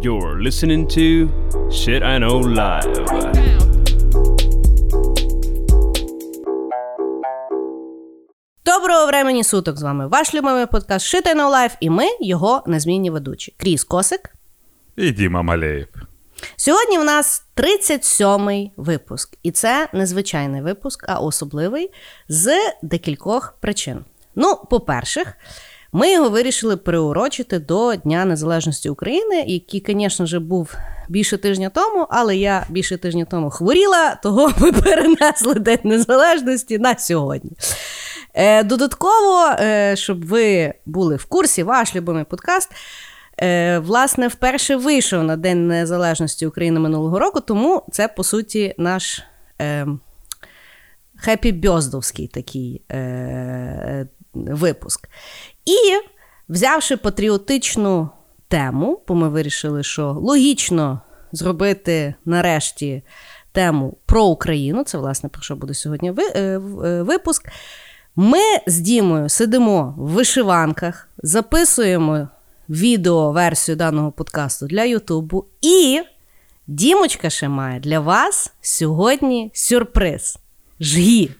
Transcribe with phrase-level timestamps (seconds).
[0.00, 1.28] You're listening to
[1.70, 2.92] Shit I Know Live.
[8.64, 12.62] Доброго времені суток з вами ваш любимий подкаст Shit I Know Life і ми його
[12.66, 13.54] незмінні ведучі.
[13.56, 14.34] Кріс Косик.
[14.96, 15.88] І Діма Малеєв.
[16.56, 21.90] Сьогодні в нас 37-й випуск, і це незвичайний випуск, а особливий
[22.28, 24.04] з декількох причин.
[24.34, 25.24] Ну, по-перше,
[25.92, 30.74] ми його вирішили приурочити до Дня Незалежності України, який, звісно ж, був
[31.08, 36.98] більше тижня тому, але я більше тижня тому хворіла, того ми перенесли День Незалежності на
[36.98, 37.50] сьогодні.
[38.34, 42.70] Е, Додатково, е, щоб ви були в курсі, ваш любимий подкаст.
[43.40, 49.22] Е, Власне, вперше вийшов на День Незалежності України минулого року, тому це, по суті, наш
[49.60, 49.86] е,
[51.26, 55.08] хеппі-бьоздовський такий е, випуск.
[55.64, 56.00] І
[56.48, 58.10] взявши патріотичну
[58.48, 61.00] тему, бо ми вирішили, що логічно
[61.32, 63.02] зробити нарешті
[63.52, 66.58] тему про Україну, це, власне, про що буде сьогодні е, е,
[67.02, 67.48] випуск.
[68.16, 72.28] Ми з Дімою сидимо в вишиванках, записуємо
[72.68, 75.44] відео-версію даного подкасту для Ютубу.
[75.60, 76.02] І
[76.66, 80.38] Дімочка ще має для вас сьогодні сюрприз.
[80.80, 81.30] Жгі.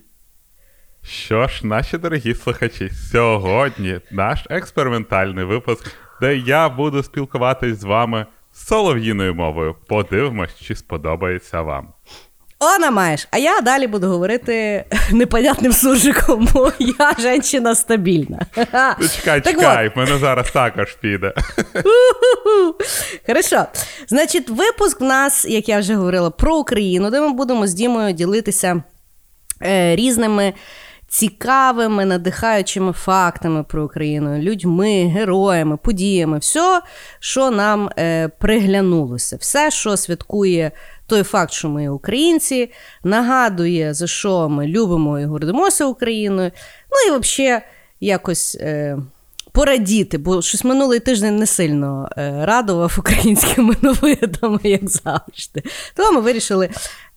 [1.05, 8.27] Що ж, наші дорогі слухачі, сьогодні наш експериментальний випуск, де я буду спілкуватись з вами
[8.53, 9.77] солов'їною мовою.
[9.89, 11.89] Подивимось, чи сподобається вам.
[12.59, 13.29] Она маєш.
[13.31, 18.47] А я далі буду говорити непонятним суржиком, бо я жінка стабільна.
[19.01, 21.35] Ну, Чекай, Так чекай, в мене зараз також піде.
[23.27, 23.67] Хорошо.
[24.09, 28.13] Значить, випуск в нас, як я вже говорила, про Україну, де ми будемо з Дімою
[28.13, 28.83] ділитися
[29.63, 30.53] е, різними
[31.13, 36.83] цікавими, надихаючими фактами про Україну, людьми, героями, подіями, все,
[37.21, 40.71] що нам е, приглянулося, все, що святкує
[41.07, 42.73] той факт, що ми українці,
[43.05, 46.51] нагадує, за що ми любимо і гордимося Україною.
[46.91, 47.63] Ну і взагалі
[48.01, 48.57] якось.
[48.61, 48.99] Е,
[49.55, 55.63] порадіти, бо щось минулий тиждень не сильно е, радував українськими новинами, як завжди.
[55.97, 56.71] Тому ми вирішили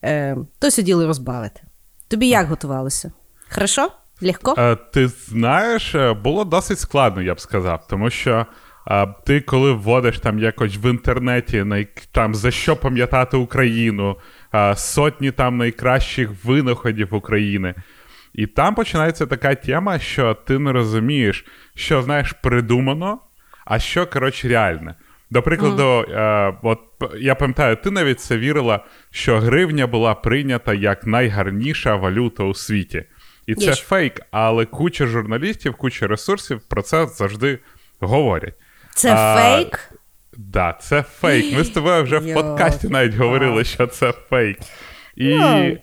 [0.04, 1.62] е, то сиділи розбавити.
[2.08, 3.12] Тобі як готувалося?
[3.50, 3.88] Хорошо?
[4.22, 4.56] Легко?
[4.58, 8.46] Е, Ти знаєш, е, було досить складно, я б сказав, тому що
[8.88, 14.18] е, ти, коли вводиш там якось в інтернеті най- там за що пам'ятати Україну,
[14.54, 17.76] е, сотні там найкращих винаходів України.
[18.34, 21.46] І там починається така тема, що ти не розумієш,
[21.76, 23.20] що знаєш придумано,
[23.66, 24.96] а що коротше реальне.
[25.32, 26.80] До прикладу, е, от
[27.20, 33.04] я пам'ятаю, ти навіть це вірила, що гривня була прийнята як найгарніша валюта у світі.
[33.48, 37.60] І це Є фейк, але куча журналістів, куча ресурсів про це завжди
[38.00, 38.54] говорять.
[38.96, 39.92] Це а, фейк?
[40.38, 41.58] Да, це фейк.
[41.58, 44.58] Ми з тобою вже в подкасті навіть говорили, що це фейк.
[45.16, 45.78] І Ну.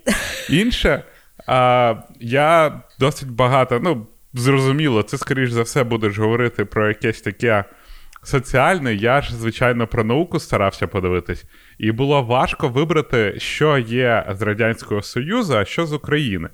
[0.50, 1.02] інше,
[1.46, 7.64] а, я досить багато, ну, зрозуміло, це, скоріш за все, будеш говорити про якесь таке
[8.22, 8.94] соціальне.
[8.94, 11.44] Я ж, звичайно, про науку старався подивитись.
[11.78, 16.48] І було важко вибрати, що є з Радянського Союзу, а що з України.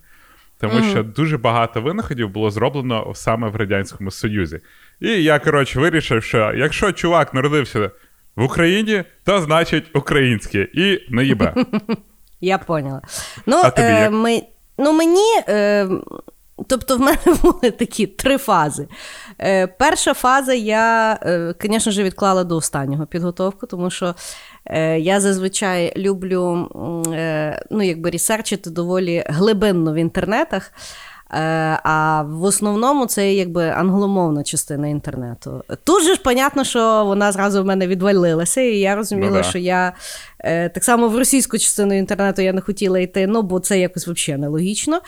[0.60, 4.60] Тому що дуже багато винаходів було зроблено саме в Радянському Союзі.
[5.00, 7.90] І я, коротше, вирішив, що якщо чувак народився
[8.36, 11.54] в Україні, то значить українське і не їбе.
[12.40, 13.02] Я поняла.
[13.46, 14.12] Ну, А тобі е, як?
[14.12, 14.42] ми,
[14.78, 15.42] ну мені.
[15.48, 15.88] Е,
[16.66, 18.88] Тобто в мене були такі три фази.
[19.40, 24.14] Е, перша фаза, я, е, звісно ж, відклала до останнього підготовку, тому що е,
[24.98, 26.68] я зазвичай люблю
[27.14, 30.72] е, ну, якби ресерчити доволі глибинно в інтернетах.
[31.32, 31.40] Е,
[31.82, 35.64] а в основному це якби англомовна частина інтернету.
[35.84, 39.42] Тут же ж понятно, що вона зразу в мене відвалилася, і я розуміла, Ну да.
[39.42, 39.92] що я
[40.40, 44.08] е, так само в російську частину інтернету я не хотіла йти, ну бо це якось
[44.08, 45.00] взагалі нелогічно.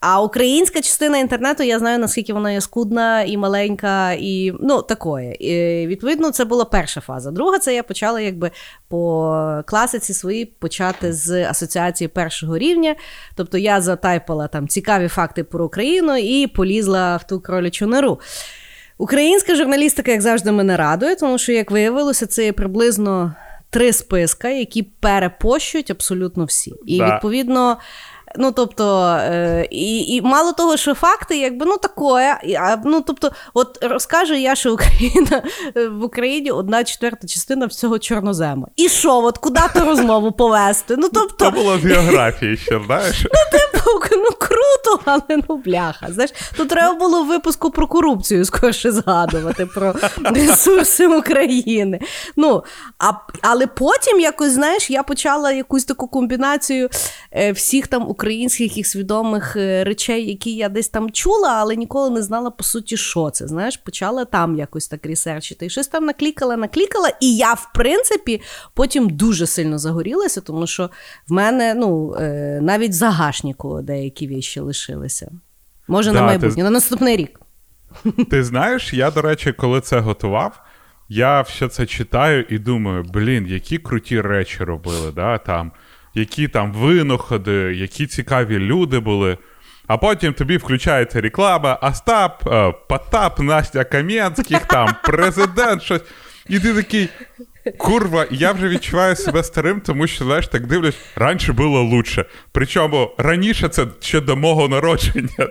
[0.00, 5.36] А українська частина інтернету, я знаю, наскільки вона є скудна і маленька, і ну такое.
[5.40, 7.30] І, відповідно, це була перша фаза.
[7.30, 8.50] Друга, це я почала якби
[8.88, 12.94] по класиці своїй почати з асоціації першого рівня.
[13.34, 18.20] Тобто я затайпала там цікаві факти про Україну і полізла в ту кролячу нору.
[18.98, 23.34] Українська журналістика, як завжди, мене радує, тому що, як виявилося, це є приблизно
[23.70, 26.74] три списка, які перепощують абсолютно всі.
[26.86, 27.14] І Да.
[27.14, 27.76] відповідно.
[28.36, 32.36] Ну, тобто, е, і і мало того, що факти, якби ну такое.
[32.58, 35.42] А, ну, тобто, от розкаже я, що Україна
[35.76, 38.68] е, в Україні одна четверта частина всього чорнозема.
[38.76, 40.96] І що, от куди ту розмову повести?
[40.96, 41.44] Ну, тобто...
[41.44, 43.22] Це було в біографії ще, знаєш?
[43.24, 46.06] Ну, типу, ну круто, але ну бляха.
[46.12, 49.94] Знаєш, тут треба було в випуску про корупцію скорше згадувати, про
[50.24, 52.00] ресурси України.
[52.36, 52.64] Ну,
[52.98, 56.88] а, Але потім якось, знаєш, я почала якусь таку комбінацію
[57.32, 62.10] е, всіх там українських і свідомих е, речей, які я десь там чула, але ніколи
[62.10, 63.46] не знала, по суті, що це.
[63.46, 65.66] Знаєш, почала там якось так ресерчити.
[65.66, 67.08] І щось там наклікала, наклікала.
[67.20, 68.40] І я, в принципі,
[68.74, 70.90] потім дуже сильно загорілася, тому що
[71.28, 75.30] в мене ну, е, навіть в загашнику деякі віші лишилися.
[75.88, 76.62] Може, да, на майбутнє, ти...
[76.62, 77.40] на наступний рік.
[78.30, 80.60] Ти знаєш, я, до речі, коли це готував,
[81.08, 85.72] я все це читаю і думаю, блін, які круті речі робили, да, там,
[86.14, 89.38] які там винаходи, які цікаві люди були.
[89.86, 96.02] А потім тобі включається реклама, Остап, е, Потап, Настя Кам'янських, там, президент, щось.
[96.48, 97.08] І ти такий.
[97.76, 102.24] Курва, я вже відчуваю себе старим, тому що, знаєш, так дивлюсь, раніше було лучше.
[102.52, 105.48] Причому раніше це ще до мого народження.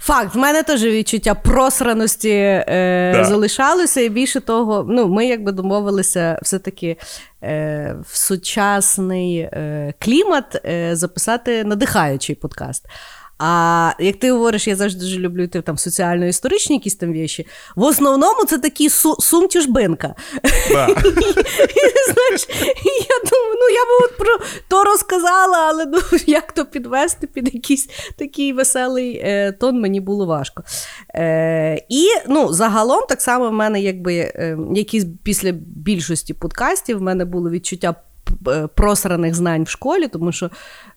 [0.00, 3.24] Факт, в мене теж відчуття просраності е, да.
[3.24, 6.96] залишалося, і більше того, ну, ми якби домовилися все-таки
[7.42, 12.86] е, в сучасний е, клімат е, записати надихаючий подкаст.
[13.38, 17.46] А як ти говориш, я завжди дуже люблю ти там соціально-історичні якісь там віші.
[17.76, 20.14] В основному це такі су- сум-тяжбинка.
[20.70, 20.86] Да.
[22.12, 22.48] Знаєш,
[22.84, 27.54] я думаю, ну я би от про то розказала, але ну, як то підвести під
[27.54, 27.88] якийсь
[28.18, 30.62] такий веселий е, тон, мені було важко.
[31.14, 37.02] Е, І ну, загалом, так само в мене, якби е, якісь після більшості подкастів, в
[37.02, 37.94] мене було відчуття
[38.48, 40.50] Е, просраних знань в школі, тому що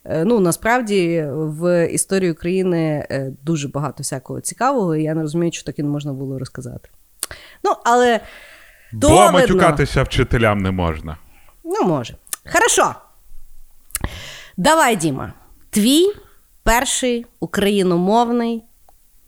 [0.06, 5.64] ну, насправді в історії України е, дуже багато всякого цікавого, і я не розумію, що
[5.64, 6.90] таке не можна було розказати.
[7.64, 8.20] Ну, але
[8.94, 11.18] Бо матюкатися вчителям не можна.
[11.64, 12.16] Ну, може.
[12.54, 12.96] Хорошо.
[14.58, 15.34] Давай, Діма,
[15.70, 16.06] твій
[16.64, 18.64] перший україномовний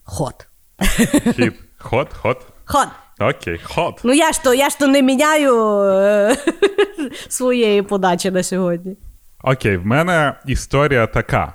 [0.03, 0.47] ход.
[1.35, 1.53] Хід.
[1.77, 2.38] Ход, ход.
[2.65, 2.88] Ход.
[3.19, 4.00] Окей, ход.
[4.03, 6.38] Ну я ж то я ж то не міняю е-
[7.29, 8.97] своєї подачі на сьогодні.
[9.44, 11.54] Окей, в мене історія така.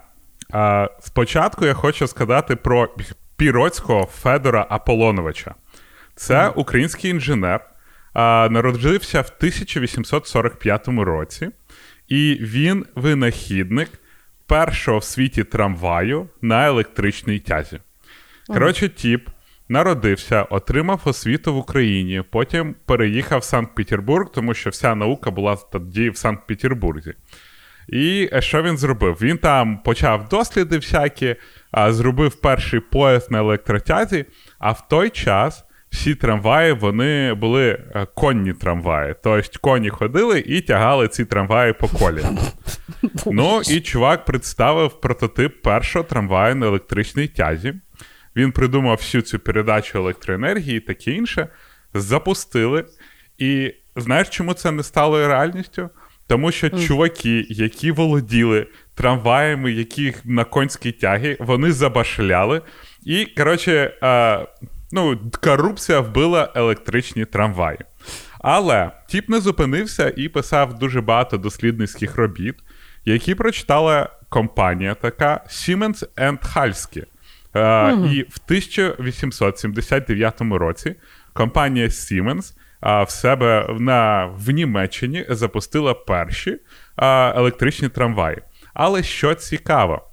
[0.53, 2.95] А, Спочатку я хочу сказати про
[3.37, 5.55] Піроцького Федора Аполоновича.
[6.15, 7.71] Це український інженер,
[8.13, 11.51] а, народився в 1845 році,
[12.09, 13.89] і він винахідник
[14.47, 17.81] першого в світі трамваю на електричній тязі.
[18.47, 19.29] Коротше, тіп
[19.69, 26.11] Народився, отримав освіту в Україні, потім переїхав в Санкт-Петербург, тому що вся наука була тоді
[26.11, 27.15] в Санкт-Петербурзі.
[27.89, 29.19] І що він зробив?
[29.21, 31.37] Він там почав досліди всякі,
[31.89, 34.25] зробив перший поїзд на електротязі,
[34.59, 39.15] а в той час всі трамваї вони були е, конні трамваї.
[39.23, 42.23] Тобто коні ходили і тягали ці трамваї по колі.
[43.27, 47.75] Ну і чувак представив прототип першого трамваю на електричній тязі.
[48.37, 51.49] Він придумав всю цю передачу електроенергії і таке інше.
[51.95, 52.85] Запустили.
[53.39, 55.91] І знаєш, чому це не стало реальністю?
[56.27, 56.87] Тому що mm.
[56.87, 62.63] чуваки, які володіли трамваями, які на конській тягі, вони забашляли.
[63.05, 64.45] І, коротше, а,
[64.93, 67.79] ну, корупція вбила електричні трамваї.
[68.41, 72.55] Але тіп не зупинився і писав дуже багато дослідницьких робіт,
[73.05, 76.07] які прочитала компанія така Siemens
[76.55, 77.05] Halske.
[77.55, 78.13] Mm-hmm.
[78.13, 80.95] І в 1879 році
[81.33, 86.59] компанія Siemens в себе на, в Німеччині запустила перші
[87.37, 88.39] електричні трамваї.
[88.75, 90.11] Але що цікаво,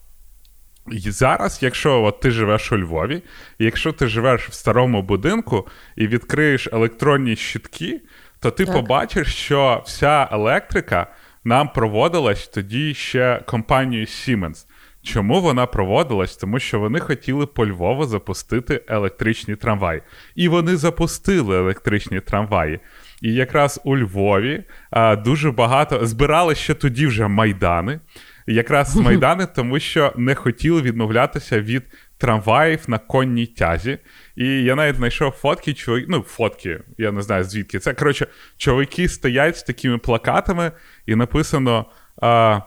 [0.92, 3.24] і зараз, якщо от ти живеш у Львові,
[3.60, 8.02] і якщо ти живеш в старому будинку і відкриєш електронні щитки,
[8.40, 8.76] то ти так.
[8.76, 11.08] побачиш, що вся електрика
[11.44, 14.66] нам проводилась тоді ще компанією Siemens.
[15.04, 16.38] Чому вона проводилась?
[16.38, 20.02] Тому що вони хотіли по Львову запустити електричні трамваї.
[20.36, 22.80] І вони запустили електричні трамваї.
[23.22, 28.00] І якраз у Львові а, дуже багато збирали ще тоді вже майдани.
[28.48, 31.84] Якраз майдани, тому що не хотіли відмовлятися від
[32.18, 33.98] трамваїв на конній тязі.
[34.36, 37.80] І я навіть знайшов фотки, чоловік, ну, фотки, я не знаю звідки.
[37.80, 40.72] Це коротше, чоловіки стоять з такими плакатами,
[41.06, 41.86] і написано.
[42.22, 42.60] А,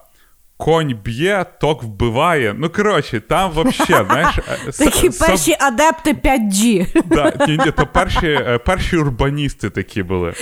[0.56, 2.54] конь б'є, ток вбиває.
[2.58, 4.38] Ну, коротше, там взагалі, знаєш.
[4.68, 6.86] е, Такі перші адепти 5G.
[7.06, 10.32] Да, ні, ні, то перші, е, перші урбаністи такі були.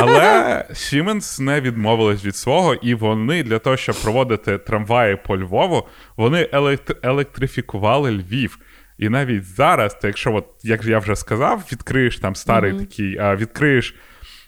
[0.00, 5.88] Але Siemens не відмовились від свого, і вони для того, щоб проводити трамваї по Львову,
[6.16, 8.58] вони елект- електрифікували Львів.
[8.98, 13.36] І навіть зараз, то якщо, от, як я вже сказав, відкриєш там старий такий, а,
[13.36, 13.94] відкриєш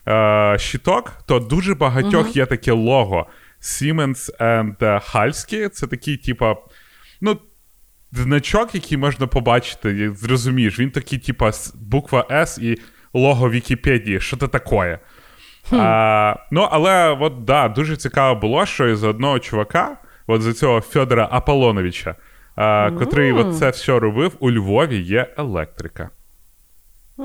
[0.08, 3.26] е, щиток, то дуже багатьох є таке лого.
[3.64, 4.76] Siemens and
[5.12, 5.68] Halski.
[5.68, 6.56] Це такий, типа,
[7.20, 7.38] ну,
[8.12, 12.78] значок, який можна побачити, зрозумієш, він такий, типа, буква С і
[13.14, 14.20] лого Вікіпедії.
[14.20, 14.98] Що це таке?
[15.72, 20.80] А, ну, але от да, дуже цікаво було, що із одного чувака, от за цього
[20.80, 22.14] Федора Аполлоновича,
[22.56, 26.10] а, котрий от це все робив, у Львові є електрика.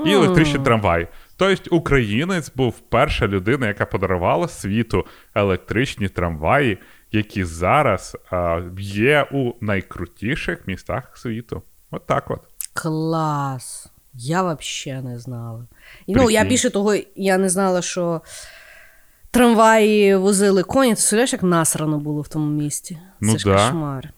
[0.06, 1.08] І електричний трамвай.
[1.40, 6.78] Тобто українець був перша людина, яка подарувала світу електричні трамваї,
[7.12, 11.62] які зараз а, є у найкрутіших містах світу.
[11.90, 12.40] От так от.
[12.72, 13.86] Клас.
[14.14, 15.66] Я взагалі не знала.
[16.06, 18.20] І, ну, я більше того, я не знала, що
[19.30, 20.90] трамваї возили коні.
[20.90, 22.98] Ти представляєш, як насрано було в тому місті.
[23.20, 23.54] Ну Це ж да.
[23.54, 24.12] кошмар.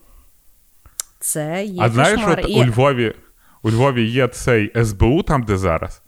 [1.21, 3.15] Це є а знаєш, от І- у Львові,
[3.63, 6.02] у Львові є цей СБУ, там, де зараз.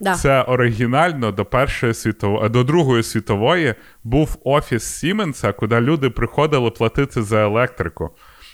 [0.00, 0.14] Да.
[0.14, 7.22] Це оригінально до Першої світової, до Другої світової був офіс Сіменса, куди люди приходили платити
[7.22, 8.10] за електрику.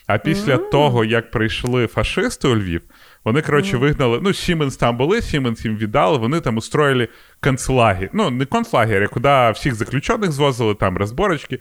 [0.06, 2.82] А після того, як прийшли фашисти у Львів,
[3.24, 4.20] вони, коротше, вигнали.
[4.22, 7.08] Ну, Сіменс там були, Сіменс їм віддали, вони там устроїли
[7.40, 8.10] концлагер.
[8.12, 11.58] Ну, не концлагер, а куди всіх заключених звозили, там розборочки.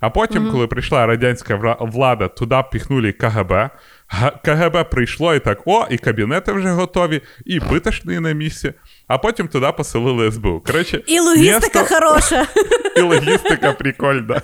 [0.00, 3.70] А потім, коли прийшла радянська влада, туди піхнули КГБ.
[4.44, 8.72] КГБ прийшло і так: о, і кабінети вже готові, і битошні на місці.
[9.06, 10.62] А потім туди поселили СБУ.
[10.66, 12.46] Коротше, І логістика місто- хороша.
[12.96, 14.42] і логістика прикольна.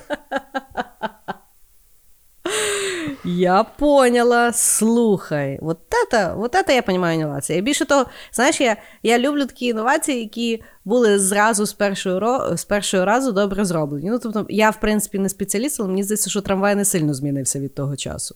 [3.23, 4.53] Я поняла.
[4.53, 7.61] Слухай, вот это, вот это я понимаю інновації.
[7.61, 13.05] Більше того, знаєш, я, я люблю такі інновації, які були зразу з першого, з першого
[13.05, 14.09] разу добре зроблені.
[14.09, 17.59] Ну, тобто, я, в принципі, не спеціаліст, але мені здається, що трамвай не сильно змінився
[17.59, 18.35] від того часу.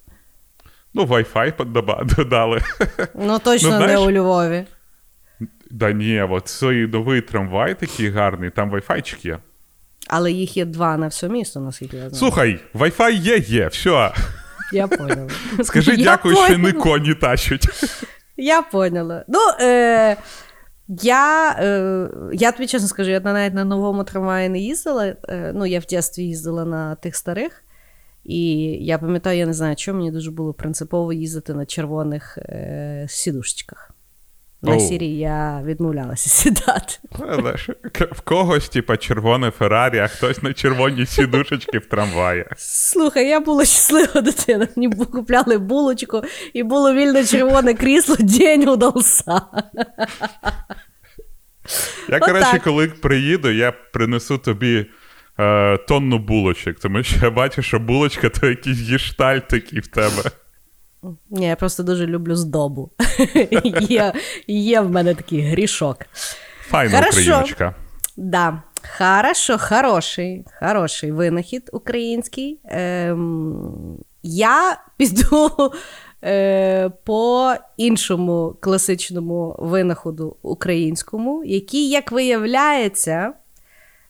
[0.94, 1.54] Ну, Wi-Fi
[2.16, 2.62] додали.
[3.16, 4.66] Ну, точно Ну, знаєш- не у Львові.
[5.72, 9.40] Да ні, от цей новий трамвай такий гарний, там Wi-Fi є.
[10.08, 12.16] Але їх є два на все місто, наскільки я знаю.
[12.16, 14.12] Слухай, Wi-Fi є, є, все.
[14.74, 15.30] Я поняла.
[15.64, 17.68] Скажи Я дякую, що не коні тащуть.
[18.38, 19.26] Я поняла.
[19.28, 20.18] Ну, е,
[20.88, 25.06] я, е, я тобі чесно скажу, я навіть на новому трамваї не їздила.
[25.06, 27.64] Е, ну, я в дитинстві їздила на тих старих.
[28.30, 28.52] І
[28.86, 33.92] я пам'ятаю, я не знаю, чому мені дуже було принципово їздити на червоних е, сідушечках.
[34.62, 34.80] На Оу.
[34.80, 36.94] сірі я відмовлялася сідати.
[37.20, 42.46] Ну, знаєш, к- В когось, типа, червоне Феррарі, а хтось на червоній сідушечки в трамваї.
[42.58, 44.68] Слухай, я була щаслива дитина.
[44.76, 46.22] Мені купляли булочку,
[46.54, 49.42] і було вільне червоне крісло, день удався.
[52.10, 52.26] Я, Отак.
[52.26, 54.86] коротше, коли приїду, я принесу тобі
[55.40, 60.32] е, тонну булочок, тому що я бачу, що булочка то якийсь гішталь такий в тебе.
[61.30, 62.92] Ні, я просто дуже люблю здобу.
[63.90, 64.14] є,
[64.48, 65.98] є в мене такий грішок.
[66.62, 67.10] Файна Хорошо.
[67.10, 67.76] україночка.
[68.18, 68.62] Да.
[68.98, 72.60] Хорошо, хороший, хороший винахід український.
[72.66, 75.52] Ем, я піду
[76.24, 83.34] е, по іншому класичному винаходу українському, який, як виявляється,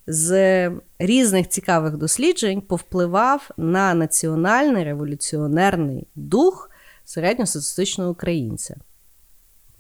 [0.09, 6.71] з різних цікавих досліджень повпливав на національний революціонерний дух
[7.05, 8.75] середньостатистичного українця.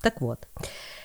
[0.01, 0.47] Так от.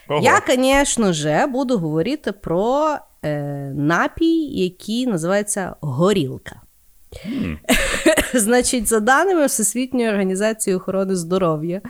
[0.08, 0.20] Ого.
[0.24, 3.38] Я, звісно ж, буду говорити про е,
[3.76, 6.60] напій, який називається горілка.
[8.34, 11.80] Значить, за даними Всесвітньої організації охорони здоров'я,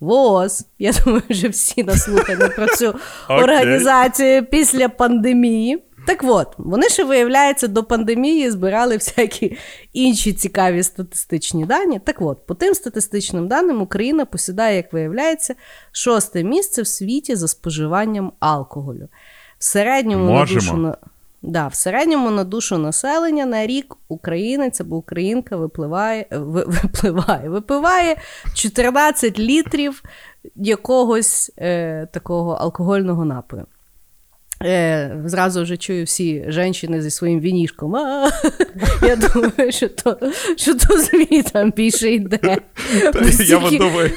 [0.00, 2.94] ВООЗ, я думаю, вже всі наслухані про цю
[3.28, 5.82] організацію після пандемії.
[6.06, 9.56] Так от, вони ще, виявляється, до пандемії збирали всякі
[9.92, 12.00] інші цікаві статистичні дані.
[12.04, 15.54] Так от, по тим статистичним даним, Україна посідає, як виявляється,
[15.92, 19.08] шосте місце в світі за споживанням алкоголю.
[19.58, 20.94] В середньому на душу
[21.42, 28.16] Да, в середньому на душу населення на рік українець або українка випливає, випливає, випиває
[28.54, 30.02] 14 літрів
[30.56, 33.66] якогось е, такого алкогольного напою.
[34.64, 37.96] Е, зразу вже чую всі жінки зі своїм вінішком.
[37.96, 38.30] А,
[39.02, 40.18] я думаю, що то,
[40.56, 42.38] що то звітам більше йде.
[42.38, 44.10] Та Я думаю,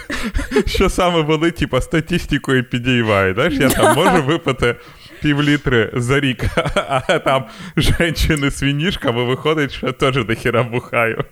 [0.66, 3.36] що саме вони, типа, статистикою підіймають.
[3.36, 4.76] Знаєш, я там можу випити
[5.22, 6.44] півлітри за рік,
[6.76, 7.46] а там
[7.78, 11.24] жінки з вінішками виходить, що я теж до хіра бухаю.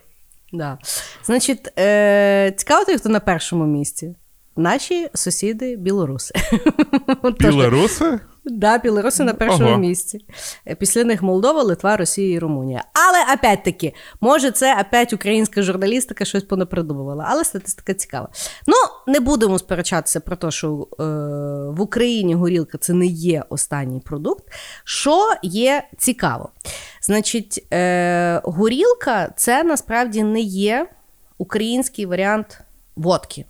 [0.54, 0.78] Да.
[1.26, 4.16] Значить, е, цікаво, хто на першому місці.
[4.56, 6.34] Наші сусіди білоруси.
[7.40, 8.20] Білоруси?
[8.46, 9.78] Да, білоруси на першому Ого.
[9.78, 10.26] місці.
[10.68, 12.84] Е, після них Молдова, Литва, Росія і Румунія.
[12.94, 18.30] Але опять-таки, може, це опять українська журналістика щось понапридумувала, але статистика цікава.
[18.68, 18.76] Ну,
[19.14, 21.04] не будемо сперечатися про те, що е,
[21.72, 24.44] в Україні горілка це не є останній продукт.
[24.84, 26.50] Що є цікаво?
[27.02, 30.88] Значить, е, горілка це насправді не є
[31.38, 32.60] український варіант
[32.96, 33.46] водки.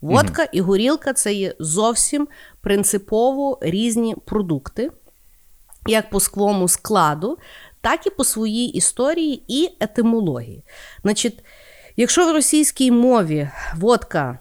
[0.00, 2.28] Водка і горілка це є зовсім
[2.60, 4.90] принципово різні продукти,
[5.86, 7.38] як по своєму складу,
[7.80, 10.64] так і по своїй історії і етимології.
[11.02, 11.44] Значить,
[11.96, 14.38] якщо в російській мові водка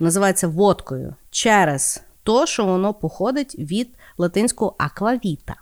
[0.00, 3.88] називається водкою через те, що воно походить від
[4.18, 5.54] латинського аквавіта.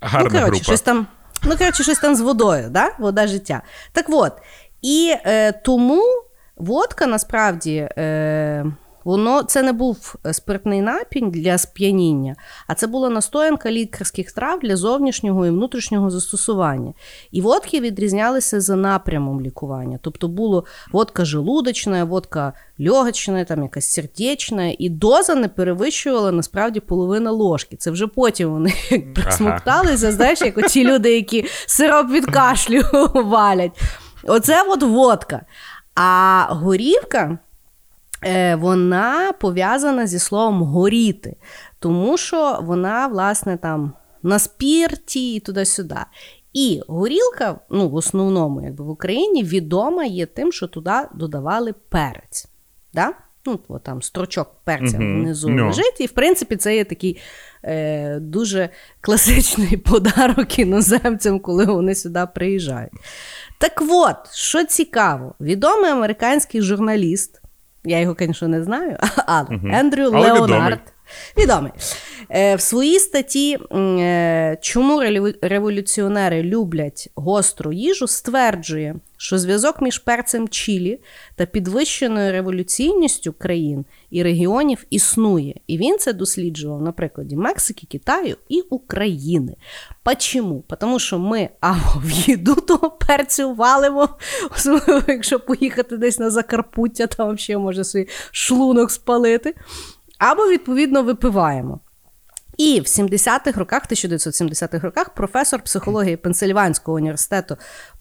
[0.00, 0.64] Гарна ну, коротше, група.
[0.64, 1.06] щось там,
[1.44, 2.90] ну, коротше, щось там з водою, да?
[2.98, 3.62] вода життя.
[3.92, 4.32] Так от,
[4.82, 6.25] і е, тому
[6.56, 8.66] Водка насправді е,
[9.06, 12.36] воно це не був спиртний напінь для сп'яніння,
[12.66, 16.92] а це була настоянка лікарських трав для зовнішнього і внутрішнього застосування.
[17.30, 19.98] І водки відрізнялися за напрямом лікування.
[20.02, 22.52] Тобто було водка желудочна, водка
[22.88, 27.76] льогочна, там якась сердечна, і доза не перевищувала насправді половина ложки.
[27.76, 28.72] Це вже потім вони
[29.14, 32.82] присмокталися, знаєш, як оці люди, які сироп від кашлю
[33.14, 33.80] валять.
[34.28, 35.40] Оце от водка.
[35.96, 37.38] А горівка
[38.24, 41.36] е, вона пов'язана зі словом горіти,
[41.78, 45.96] тому що вона, власне, там на спірті і туди-сюди.
[46.52, 52.48] І горілка, ну, в основному, якби в Україні, відома є тим, що туди додавали перець.
[52.94, 53.12] Да?
[53.46, 55.22] Ну, от там строчок перця mm-hmm.
[55.22, 55.66] внизу no.
[55.66, 56.00] лежить.
[56.00, 57.18] І, в принципі, це є такий
[57.64, 58.68] е, дуже
[59.00, 62.92] класичний подарок іноземцям, коли вони сюди приїжджають.
[63.58, 67.40] Так от, що цікаво, відомий американський журналіст,
[67.84, 68.96] я його, звісно, не знаю,
[69.26, 69.68] але угу.
[69.72, 70.80] Ендрю але Леонард.
[71.38, 71.72] Відомий.
[72.30, 75.02] Е, В своїй статті е, Чому
[75.42, 81.00] революціонери люблять гостру їжу, стверджує, що зв'язок між перцем Чилі
[81.34, 85.54] та підвищеною революційністю країн і регіонів існує.
[85.66, 89.56] І він це досліджував на прикладі Мексики, Китаю і України.
[90.02, 90.64] Почому?
[90.80, 94.08] Тому що ми або в їду того перцю валимо,
[94.56, 99.54] особливо якщо поїхати десь на Закарпуття, там взагалі може свій шлунок спалити,
[100.18, 101.80] або, відповідно, випиваємо.
[102.56, 107.56] І в 70-х роках, 1970-х роках, професор психології Пенсильванського університету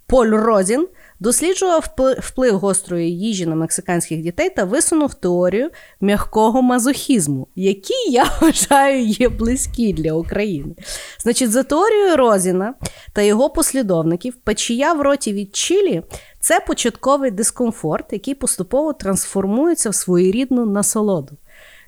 [0.08, 0.88] Поль Розін
[1.20, 5.70] досліджував вплив гострої їжі на мексиканських дітей та висунув теорію
[6.02, 10.76] м'якого мазохізму, який я вважаю є близькі для України.
[11.20, 12.74] Значить, за теорією Розіна
[13.14, 16.04] та його послідовників, печія в роті від чилі
[16.40, 21.38] це початковий дискомфорт, який поступово трансформується в своєрідну насолоду.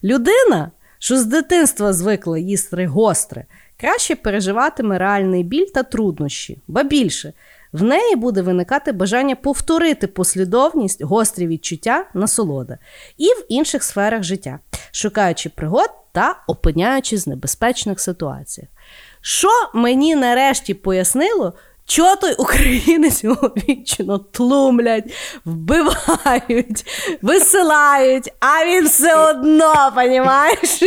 [0.03, 3.45] Людина, що з дитинства звикла їсти гостре,
[3.79, 7.33] краще переживатиме реальний біль та труднощі, ба більше
[7.73, 12.77] в неї буде виникати бажання повторити послідовність, гострі відчуття, насолода
[13.17, 14.59] і в інших сферах життя,
[14.91, 18.69] шукаючи пригод та опиняючись в небезпечних ситуаціях.
[19.21, 21.53] Що мені нарешті пояснило,
[21.89, 25.13] Чого той українець його вічно тлумлять,
[25.45, 26.85] вбивають,
[27.21, 30.83] висилають, а він все одно, понімаєш,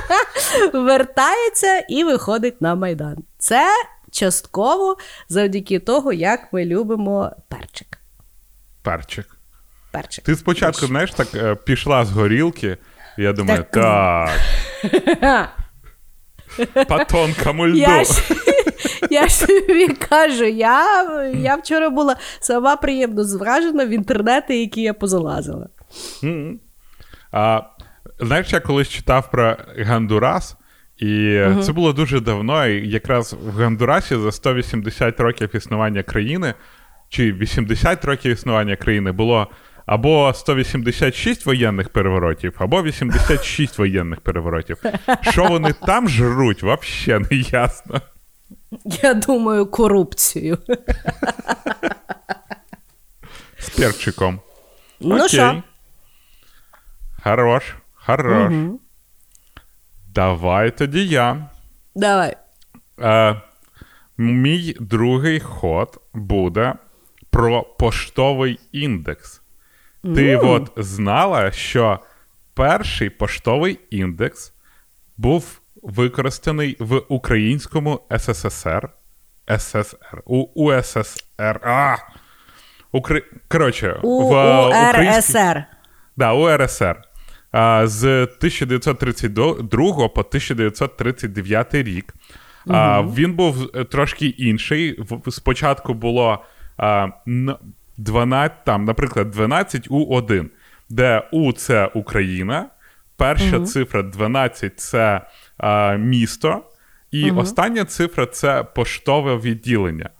[0.72, 3.16] вертається і виходить на Майдан.
[3.38, 3.66] Це
[4.10, 4.96] частково
[5.28, 7.98] завдяки того, як ми любимо перчик.
[8.82, 9.36] Перчик.
[9.90, 10.24] Перчик.
[10.24, 12.76] Ти спочатку, знаєш, так е, пішла з горілки,
[13.18, 14.40] і я думаю, так.
[15.20, 15.50] так.
[16.88, 17.78] Патонка мульду.
[17.78, 18.10] Я ж,
[19.10, 21.02] я ж тобі кажу, я
[21.34, 25.68] я вчора була сама приємно звражена в інтернети, які я позалазила.
[27.32, 27.62] А,
[28.20, 30.56] Знаєш, я колись читав про Гандурас,
[30.98, 31.62] і угу.
[31.62, 32.66] це було дуже давно.
[32.66, 36.54] І якраз в Гондурасі за 180 років існування країни,
[37.08, 39.48] чи 80 років існування країни було
[39.86, 44.76] або 186 воєнних переворотів, або 86 воєнних переворотів.
[45.20, 48.00] Що вони там жруть, взагалі не ясно.
[49.02, 50.58] Я думаю, корупцію.
[53.58, 54.40] З перчиком.
[55.00, 55.62] Ну що?
[57.24, 57.62] Хорош,
[57.94, 58.52] хорош.
[58.52, 58.80] Угу.
[60.18, 61.46] Давай тоді я.
[61.94, 62.36] Давай.
[63.00, 63.40] Е,
[64.16, 66.74] Мій другий ход буде
[67.30, 69.42] про поштовий індекс.
[70.02, 70.50] Ти mm.
[70.50, 71.98] от знала, що
[72.54, 74.52] перший поштовий індекс
[75.16, 78.88] був використаний в українському СССР.
[79.58, 80.22] СССР.
[80.24, 81.60] У УССР.
[81.62, 81.96] А!
[82.92, 83.20] Укра...
[83.48, 85.64] Коротше, У, в у українській- РСР.
[86.16, 87.07] Да, УРСР.
[87.84, 92.14] З 1932 по 1939 рік.
[92.68, 95.00] А, він був е, трошки інший.
[95.28, 96.44] Спочатку було
[96.76, 97.08] а,
[97.96, 100.46] 12, там, наприклад, 12 У1,
[100.88, 102.66] де У це Україна,
[103.16, 105.20] перша цифра 12 це
[105.98, 106.62] місто,
[107.10, 110.10] і остання цифра це поштове відділення.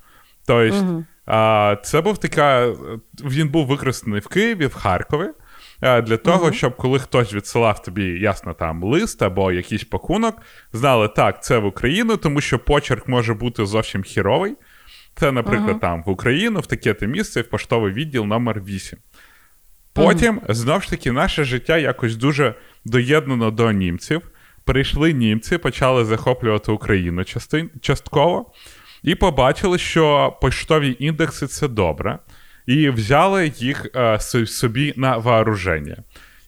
[0.46, 1.04] Тобто,
[1.82, 2.74] це був така.
[3.24, 5.28] Він був використаний в Києві, в Харкові.
[5.80, 10.36] А, Для того, щоб коли хтось відсилав тобі, ясно, там лист або якийсь пакунок,
[10.72, 14.56] знали, так, це в Україну, тому що почерк може бути зовсім хіровий.
[15.14, 18.98] Це, наприклад, там в Україну, в таке-то місце, в поштовий відділ номер 8.
[19.92, 24.22] Потім, знов ж таки, наше життя якось дуже доєднано до німців.
[24.64, 28.52] Прийшли німці, почали захоплювати Україну частин, частково,
[29.02, 32.18] і побачили, що поштові індекси це добре,
[32.68, 35.96] і взяли їх е, собі на вооруження.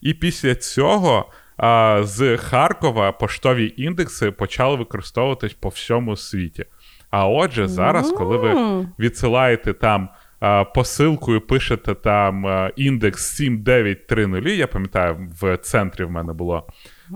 [0.00, 6.64] І після цього е, з Харкова поштові індекси почали використовуватись по всьому світі.
[7.10, 10.08] А отже, зараз, коли ви відсилаєте там
[10.42, 16.66] е, посилкою, пишете там е, індекс 7930, я пам'ятаю, в центрі в мене було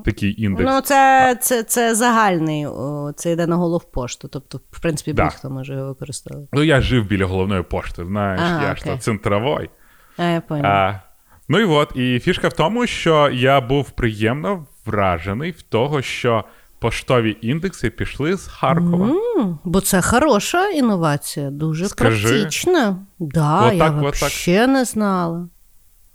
[0.04, 0.70] такий індекс.
[0.72, 4.28] Ну, це, це, це загальний, о, це йде на головпошту.
[4.28, 5.24] Тобто, в принципі, Да.
[5.24, 6.48] будь-хто може його використовувати.
[6.52, 9.70] Ну, я жив біля головної пошти, знаєш, Ага, я ж то центровой.
[10.16, 10.42] А, я.
[10.50, 11.00] А,
[11.48, 16.44] ну і от, і фішка в тому, що я був приємно вражений в того, що
[16.78, 19.08] поштові індекси пішли з Харкова.
[19.38, 22.28] М, Бо це хороша інновація, дуже Скажи.
[22.28, 22.96] практична.
[23.18, 24.14] Да, Отак, я отак.
[24.14, 25.48] взагалі не знала.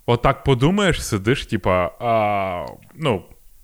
[0.06, 2.66] Отак подумаєш, сидиш, типа, а,
[2.96, 3.24] ну,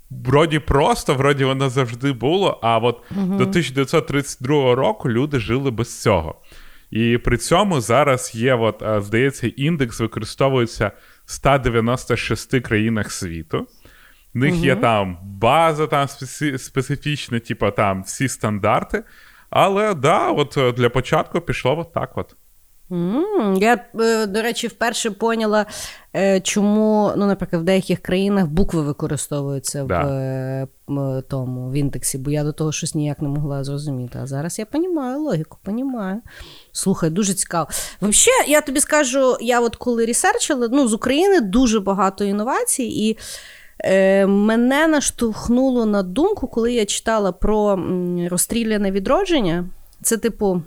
[0.10, 6.42] вроді просто, вроді воно завжди було, а от до 1932 року люди жили без цього.
[6.92, 10.92] І при цьому зараз є, от, здається, індекс використовується
[11.26, 13.68] в 196 країнах світу.
[14.34, 16.08] В них є там база там
[16.58, 19.04] специфічна, типа там всі стандарти.
[19.50, 22.36] Але да, от е, для початку пішло от так от.
[23.56, 25.66] Я, е, до речі, вперше поняла,
[26.16, 30.04] е, чому, ну, наприклад, в деяких країнах букви використовуються Да.
[30.88, 34.20] в е, тому в індексі, бо я до того щось ніяк не могла зрозуміти.
[34.22, 36.22] А зараз я розумію логіку, розумію.
[36.72, 37.68] Слухай, дуже цікаво.
[38.02, 43.18] Взагалі, я тобі скажу, я от коли ресерчила, ну, з України дуже багато інновацій, і
[43.80, 47.80] е, мене наштовхнуло на думку, коли я читала про
[48.30, 49.70] розстріляне відродження.
[50.02, 50.62] Це, типу,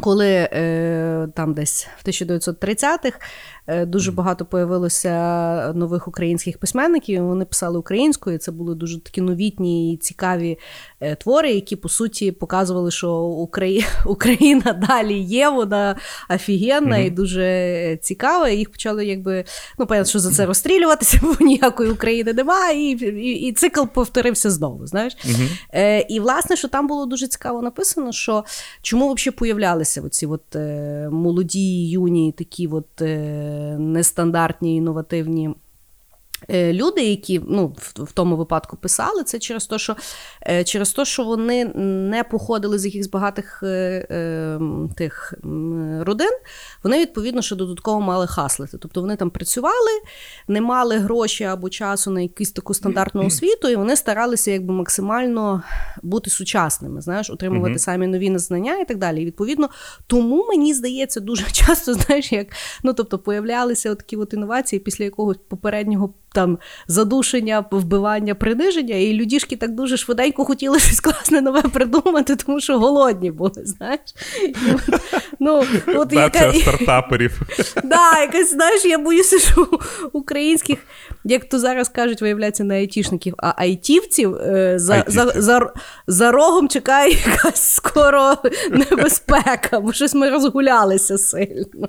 [0.00, 3.20] коли е, там десь в 1930-х е,
[3.68, 8.38] дуже багато появилося нових українських письменників, вони писали українською.
[8.38, 10.58] Це були дуже такі новітні і цікаві
[11.00, 13.84] е, твори, які по суті показували, що Украї...
[14.06, 15.96] Україна далі є, вона
[16.30, 18.48] офігенна і дуже цікава.
[18.48, 19.44] І їх почали якби
[19.78, 24.50] ну, понятно, що за це розстрілюватися, бо ніякої України немає, і, і, і цикл повторився
[24.50, 24.86] знову.
[24.86, 25.16] Знаєш?
[25.74, 28.44] Е, і власне, що там було дуже цікаво написано, що
[28.82, 35.54] чому взагалі появлялися оці от, е, молоді, юні, такі от, е, нестандартні, інновативні.
[36.50, 39.96] Е, Люди, які ну, в, в тому випадку писали, це через те, що,
[40.42, 43.66] е, через те, що вони не походили з якихось багатих е,
[44.10, 44.58] е,
[44.96, 45.34] тих
[46.00, 46.38] родин,
[46.82, 48.78] вони відповідно ще додатково мали хаслити.
[48.78, 49.90] Тобто вони там працювали,
[50.48, 55.62] не мали гроші або часу на якусь таку стандартну освіту, і вони старалися якби максимально
[56.02, 57.78] бути сучасними, знаєш, отримувати Мгм.
[57.78, 59.22] самі нові знання і так далі.
[59.22, 59.68] І відповідно,
[60.06, 62.46] тому мені здається, дуже часто, знаєш, як
[62.82, 69.56] ну тобто появлялися такі от інновації після якогось попереднього там задушення, вбивання, приниження, і людішки
[69.56, 74.00] так дуже швиденько хотіли щось класне нове придумати, тому що голодні були, знаєш.
[74.74, 75.00] От,
[75.40, 77.40] ну, от яка, стартаперів.
[77.84, 79.68] да, якась, знаєш, я боюся, що
[80.12, 80.78] українських,
[81.24, 85.72] як то зараз кажуть, виявляється не айтішників, а айтівців е, за, за, за,
[86.06, 88.34] за рогом чекає якась скоро
[88.70, 91.88] небезпека, бо щось ми розгулялися сильно.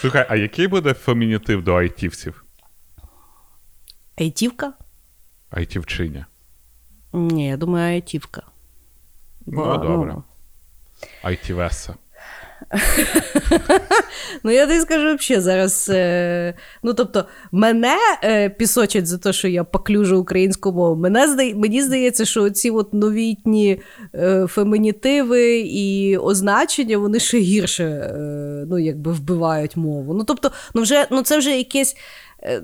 [0.00, 2.44] Слухай, а який буде фемінітив до айтівців?
[4.16, 4.72] Айтівка?
[5.50, 6.26] Айтівчиня.
[7.12, 8.42] Ні, я думаю, айтівка.
[9.46, 10.16] Ну, добре.
[11.22, 11.94] Айтівеса.
[14.42, 15.88] Ну, я тобі скажу взагалі зараз.
[15.90, 20.96] Е, ну, тобто, мене е, пісочать за те, що я поклюжу українську мову.
[20.96, 23.80] Мене мені здається, що ці от новітні
[24.14, 28.14] е, фемінітиви і означення, вони ще гірше
[28.70, 30.14] ну, якби вбивають мову.
[30.14, 31.96] Ну, тобто, ну, вже, ну, це вже якесь.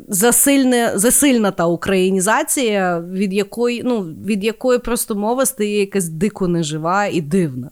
[0.08, 7.06] Засильне, засильна та українізація, від якої, ну, від якої просто мова стає якась дико нежива
[7.06, 7.70] і дивна.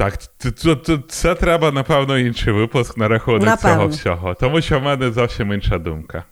[0.00, 0.14] Так,
[1.08, 3.76] це треба, напевно, інший випуск на рахунок напевно.
[3.76, 4.34] цього всього.
[4.34, 6.24] Тому що в мене зовсім інша думка.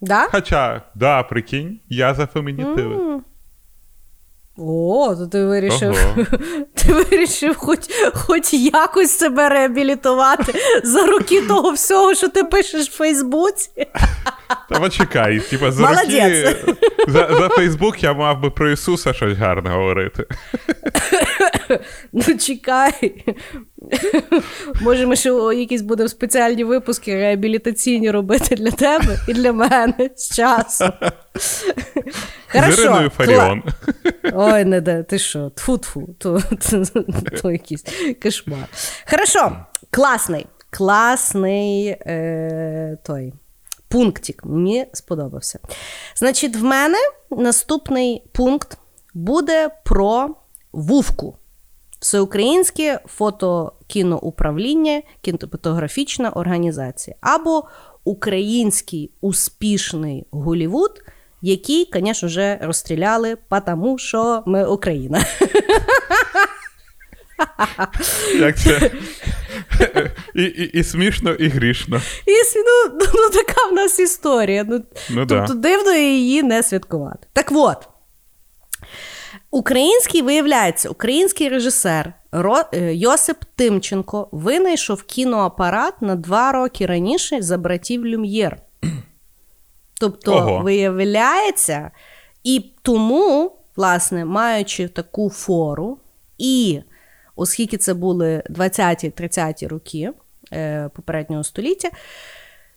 [0.00, 0.28] Да?
[0.32, 2.96] Хоча, да, прикинь, я за фемінітиви.
[2.96, 3.18] Mm.
[4.62, 6.26] О, то ти вирішив Ого.
[6.74, 7.78] ти вирішив хоч
[8.14, 13.70] хоч якось себе реабілітувати за роки того всього, що ти пишеш в Фейсбуці.
[14.68, 16.56] Та почекай, типа за роки,
[17.08, 20.26] за, за Фейсбук я мав би про Ісуса щось гарне говорити.
[22.12, 23.24] Ну, чекай.
[24.80, 30.34] Може, ми ще якісь будемо спеціальні випуски реабілітаційні робити для тебе і для мене з
[30.34, 30.92] часом.
[32.52, 33.10] Хорошо.
[33.16, 33.62] Фаріон.
[34.32, 35.38] Ой, не де, ти що?
[35.38, 37.02] Тфу-тфу, то, то,
[37.42, 37.84] то якийсь
[38.22, 38.68] кошмар.
[39.10, 39.56] Хорошо,
[39.90, 43.32] класний, класний е, той
[43.88, 44.44] пунктик.
[44.44, 45.58] Мені сподобався.
[46.16, 46.98] Значить, в мене
[47.30, 48.78] наступний пункт
[49.14, 50.34] буде про
[50.72, 51.36] вувку.
[52.00, 57.64] Всеукраїнське фотокіноуправління, кінематографічна організація або
[58.04, 61.02] Український успішний Голівуд,
[61.42, 63.36] який, звісно вже розстріляли,
[63.66, 65.24] тому що ми Україна.
[68.38, 68.90] Як це?
[70.34, 72.00] І і, і смішно, і грішно.
[72.26, 74.64] І, ну, ну, ну така в нас історія.
[74.68, 75.54] Ну, ну Тобто да.
[75.54, 77.26] дивно її не святкувати.
[77.32, 77.88] Так от.
[79.50, 82.62] Український, виявляється, український режисер Ро...
[82.72, 88.62] Е, Йосип Тимченко винайшов кіноапарат на два роки раніше за братів Люм'єр.
[90.00, 90.62] Тобто, Ого.
[90.62, 91.90] виявляється,
[92.44, 95.98] і тому, власне, маючи таку фору,
[96.38, 96.80] і
[97.36, 100.12] оскільки це були 20-30 роки
[100.52, 101.90] е, попереднього століття,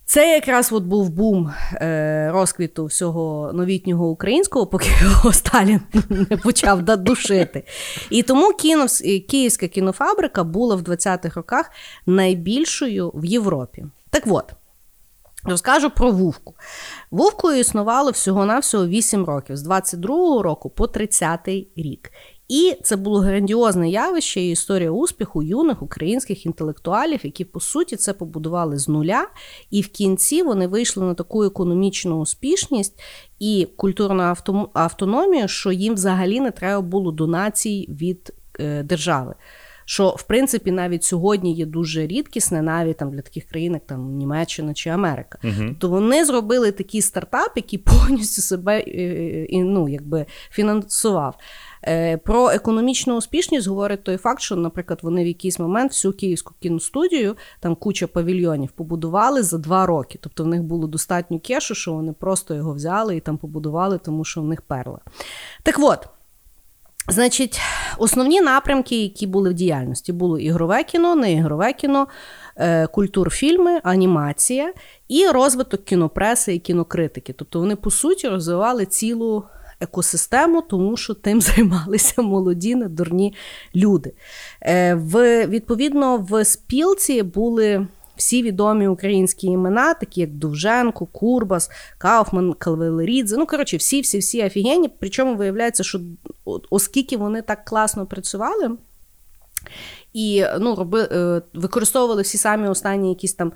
[0.06, 6.82] це якраз от був бум е, розквіту всього новітнього українського, поки його Сталін не почав
[6.82, 7.63] душити.
[8.10, 8.86] І тому кіно,
[9.30, 11.72] Київська кінофабрика була в 20-х роках
[12.06, 13.86] найбільшою в Європі.
[14.10, 14.54] Так от.
[15.46, 16.56] Розкажу про Вувку.
[17.12, 22.12] Вувкою існувало всього-навсього 8 років з 22-го року по 30-й рік.
[22.48, 28.14] І це було грандіозне явище і історія успіху юних українських інтелектуалів, які по суті це
[28.14, 29.28] побудували з нуля,
[29.72, 33.02] і в кінці вони вийшли на таку економічну успішність
[33.40, 34.36] і культурну
[34.74, 39.36] автономію, що їм взагалі не треба було донацій від е, держави.
[39.86, 44.18] Що в принципі навіть сьогодні є дуже рідкісне, навіть там для таких країн, як там
[44.18, 45.40] Німеччина чи Америка.
[45.44, 45.68] Uh-huh.
[45.68, 51.36] Тобто вони зробили такий стартап, який повністю себе е, ну, якби фінансував.
[51.88, 56.54] Е, про економічну успішність говорить той факт, що, наприклад, вони в якийсь момент всю київську
[56.60, 60.19] кіностудію, там куча павільйонів, побудували за два роки.
[60.22, 64.26] Тобто в них було достатньо кешу, що вони просто його взяли і там побудували, тому
[64.26, 65.00] що в них перла.
[65.63, 66.08] Так от.
[67.08, 67.62] Значить,
[67.98, 72.08] основні напрямки, які були в діяльності, було ігрове кіно, неігрове кіно,
[72.56, 74.74] е, культурфільми, анімація
[75.08, 77.34] і розвиток кінопреси і кінокритики.
[77.34, 79.43] Тобто вони, по суті, розвивали цілу
[79.80, 83.34] екосистему, тому що тим займалися молоді, недурні
[83.76, 84.14] люди.
[84.62, 87.88] Е, в, Відповідно, в спілці були.
[88.16, 93.38] Всі відомі українські імена, такі як Довженко, Курбас, Кауфман, Калвелерідзе.
[93.38, 94.90] Ну, коротше, всі-всі-всі офігенні.
[95.00, 96.00] Причому виявляється, що
[96.70, 98.78] оскільки вони так класно працювали
[100.14, 103.54] і ну, роби, е, використовували всі самі останні якісь там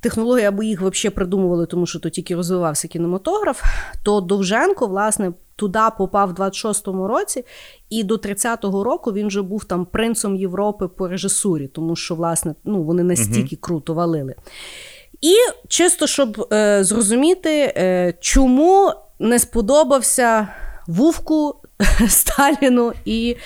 [0.00, 3.62] технології, або їх взагалі придумували, тому що то тільки розвивався кінематограф,
[4.04, 7.44] то Довженко, власне, туди попав в 26-му році,
[7.90, 12.54] і до 30-го року він вже був там принцем Європи по режисурі, тому що, власне,
[12.64, 14.34] ну, вони настільки круто валили.
[15.20, 15.34] І
[15.68, 20.48] чисто, щоб е, зрозуміти, е, чому не сподобався
[20.86, 21.54] Вувку
[22.08, 23.36] Сталіну і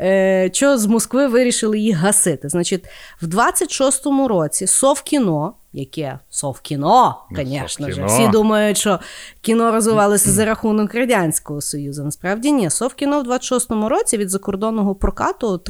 [0.00, 2.48] е, що з Москви вирішили їх гасити.
[2.48, 2.84] Значить,
[3.22, 8.98] в 26-му році Совкіно, яке Совкіно, звісно ж, всі думають, що
[9.40, 12.04] кіно розвивалося за рахунок Радянського Союзу.
[12.04, 12.70] Насправді ні.
[12.70, 15.60] Совкіно в 26-му році від закордонного прокату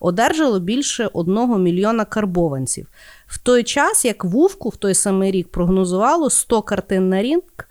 [0.00, 2.86] одержало більше одного мільйона карбованців.
[3.26, 7.69] В той час, як Вувку в той самий рік прогнозувало 100 картин на рік.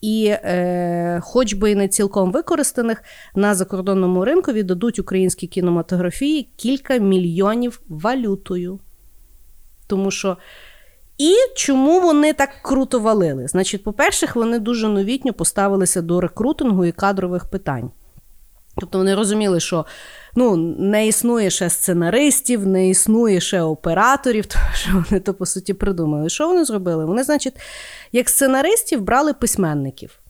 [0.00, 3.02] І, е, хоч би і не цілком використаних,
[3.34, 8.80] на закордонному ринку віддадуть українській кінематографії кілька мільйонів валютою.
[9.86, 10.36] Тому що.
[11.18, 13.48] І чому вони так круто валили?
[13.48, 17.90] Значить, по-перше, вони дуже новітньо поставилися до рекрутингу і кадрових питань.
[18.80, 19.86] Тобто вони розуміли, що
[20.34, 25.74] ну, не існує ще сценаристів, не існує ще операторів, тому що вони то, по суті,
[25.74, 26.28] придумали.
[26.28, 27.04] Що вони зробили?
[27.04, 27.54] Вони, значить,
[28.12, 30.20] як сценаристів брали письменників.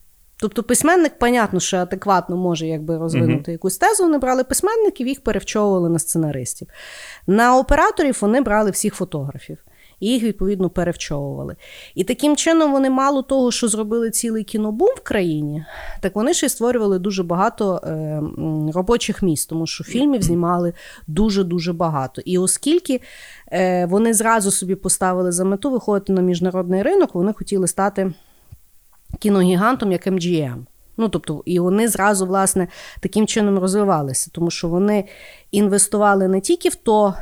[0.40, 3.52] Тобто письменник, понятно, що адекватно може якби розвинути uh-huh.
[3.52, 4.02] якусь тезу.
[4.02, 6.68] Вони брали письменників, їх перевчовували на сценаристів.
[7.26, 9.58] На операторів вони брали всіх фотографів
[10.00, 11.56] і їх відповідно перевчовували.
[11.94, 15.64] І таким чином вони мало того, що зробили цілий кінобум в країні,
[16.00, 18.22] так вони ще й створювали дуже багато е,
[18.74, 20.72] робочих місць, тому що фільмів знімали
[21.06, 22.22] дуже-дуже багато.
[22.24, 23.00] І оскільки
[23.52, 28.12] е, вони зразу собі поставили за мету виходити на міжнародний ринок, вони хотіли стати
[29.18, 30.64] кіногігантом, як MGM.
[31.00, 32.68] Ну, тобто, і вони зразу, власне,
[33.00, 35.04] таким чином розвивалися, тому що вони
[35.50, 37.14] інвестували не тільки в то,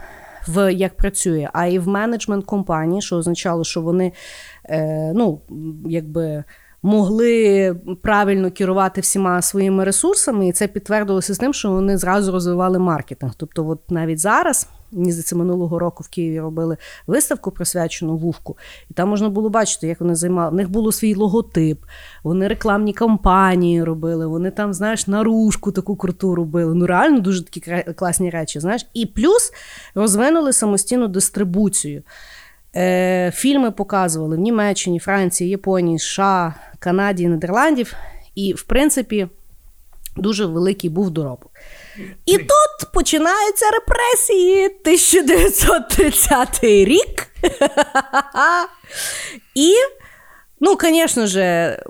[0.49, 4.13] в як працює, а і в менеджмент компанії, що означало, що вони
[4.65, 5.41] е, ну,
[5.87, 6.45] якби.
[6.83, 12.79] Могли правильно керувати всіма своїми ресурсами, і це підтвердилося з тим, що вони зразу розвивали
[12.79, 13.33] маркетинг.
[13.37, 18.57] Тобто, от навіть зараз Мені здається, минулого року в Києві робили виставку, присвячену вувку,
[18.91, 20.51] і там можна було бачити, як вони займали.
[20.51, 21.85] В них було свій логотип,
[22.23, 26.75] вони рекламні кампанії робили, вони там, знаєш, наружку таку круту робили.
[26.75, 27.61] Ну, реально дуже такі
[27.93, 28.61] класні речі.
[28.61, 28.87] знаєш.
[28.95, 29.53] І плюс
[29.95, 32.03] розвинули самостійну дистрибуцію.
[32.77, 37.95] Е, Фільми показували в Німеччині, Франції, Японії, США, Канаді, Нідерландів.
[38.35, 39.29] І, в принципі,
[40.17, 41.51] дуже великий був доробок.
[42.27, 47.27] І тут починаються репресії 1930 рік.
[49.55, 49.75] І,
[50.61, 51.83] ну, звісно ж,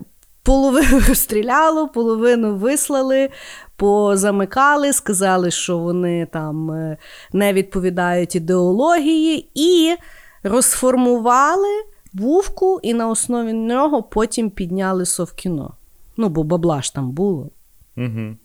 [0.43, 3.31] половину розстріляло, половину вислали,
[3.77, 6.97] позамикали, сказали, що вони там е,
[7.33, 9.97] не відповідають ідеології, і
[10.43, 11.69] розформували
[12.13, 15.75] вувку, і на основі нього потім підняли совкіно.
[16.17, 17.51] Ну, бо бабла ж там було.
[17.97, 18.37] Угу.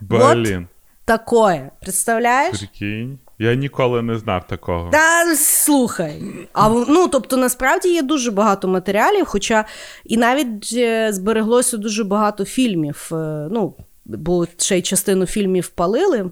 [0.00, 0.66] Блін.
[1.04, 1.70] Такое.
[1.80, 2.58] Представляєш?
[2.58, 3.18] Прикинь.
[3.38, 4.90] Я ніколи не знав такого.
[4.90, 6.22] Та слухай.
[6.52, 9.64] А ну тобто насправді є дуже багато матеріалів, хоча
[10.04, 13.10] і навіть е, збереглося дуже багато фільмів.
[13.12, 16.30] Е, ну, бо ще й частину фільмів палили,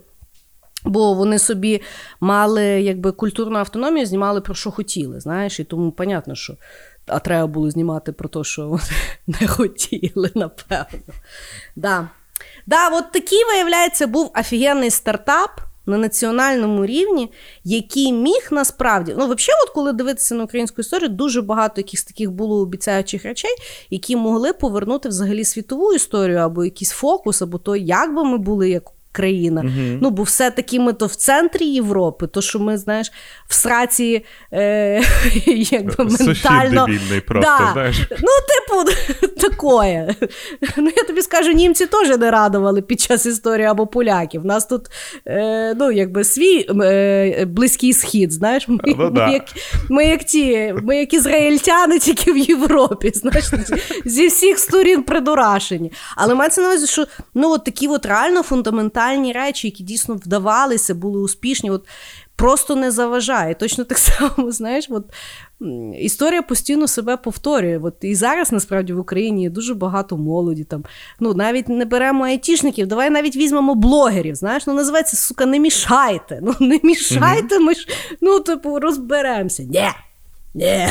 [0.85, 1.83] бо вони собі
[2.20, 5.20] мали якби культурну автономію, знімали про що хотіли.
[5.20, 6.57] Знаєш, і тому понятно, що.
[7.07, 8.83] А треба було знімати про те, що вони
[9.40, 11.14] не хотіли, напевно.
[11.76, 12.09] Да.
[12.66, 15.51] Да, от такий, виявляється, був офігенний стартап
[15.87, 17.33] на національному рівні,
[17.64, 22.31] який міг насправді, ну, взагалі, от коли дивитися на українську історію, дуже багато якихось таких
[22.31, 23.57] було обіцяючих речей,
[23.90, 28.70] які могли повернути взагалі світову історію, або якийсь фокус, або то, як би ми були
[28.70, 29.62] як країна.
[29.62, 29.98] Uh-huh.
[30.02, 33.12] Ну, бо все-таки ми то в центрі Європи, то що ми, знаєш,
[33.48, 35.02] в сраці е,
[35.46, 36.87] якби ментально...
[37.26, 37.70] просто, да.
[37.72, 38.09] знаєш.
[38.11, 38.90] Ну, типу,
[39.40, 40.14] такое.
[40.76, 44.40] Ну, я тобі скажу, німці теж не радували під час історії або поляків.
[44.44, 44.87] У нас тут
[45.26, 49.29] е, ну, якби свій е, близький схід, знаєш, ми, ну, да.
[49.29, 49.44] як,
[49.88, 53.44] ми як ті, ми як ізраїльтяни, тільки в Європі, знаєш,
[54.05, 55.92] зі всіх сторін придурашені.
[56.16, 60.14] Але мається на увазі, що ну, от такі от реально фундаментальні фундаментальні речі, які дійсно
[60.14, 61.88] вдавалися, були успішні, от
[62.37, 63.55] просто не заважає.
[63.55, 65.05] Точно так само, знаєш, от
[65.99, 67.81] історія постійно себе повторює.
[67.83, 70.64] От І зараз насправді в Україні є дуже багато молоді.
[70.64, 70.85] Там,
[71.21, 74.35] ну Навіть не беремо айтішників, давай навіть візьмемо блогерів.
[74.35, 76.40] Знаєш, ну називається сука, не мішайте.
[76.42, 77.88] Ну не мішайте, ми ж
[78.21, 79.62] ну, типу, розберемося.
[79.62, 79.88] Ні.
[80.55, 80.88] Ні.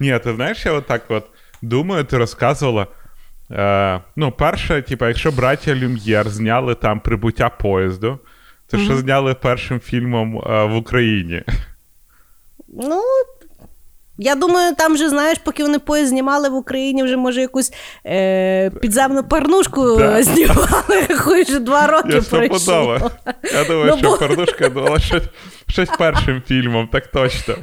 [0.00, 1.24] Ні, ти знаєш, я отак от
[1.62, 2.86] думаю, ти розказувала.
[3.50, 8.18] Е, Ну, перше, типу, якщо браття Люм'єр зняли там прибуття поїзду,
[8.70, 8.84] то mm-hmm.
[8.84, 11.42] що зняли першим фільмом е, в Україні?
[12.68, 13.02] Ну,
[14.18, 17.72] я думаю, там вже, знаєш, поки вони поїзд знімали в Україні, вже може якусь
[18.06, 20.22] е, підземну парнушку да.
[20.22, 23.10] знімали, хоч два роки Я пройшло.
[23.54, 24.16] Я думаю, ну, що бо...
[24.16, 25.22] парнушка була щось,
[25.68, 27.54] щось першим фільмом, так точно.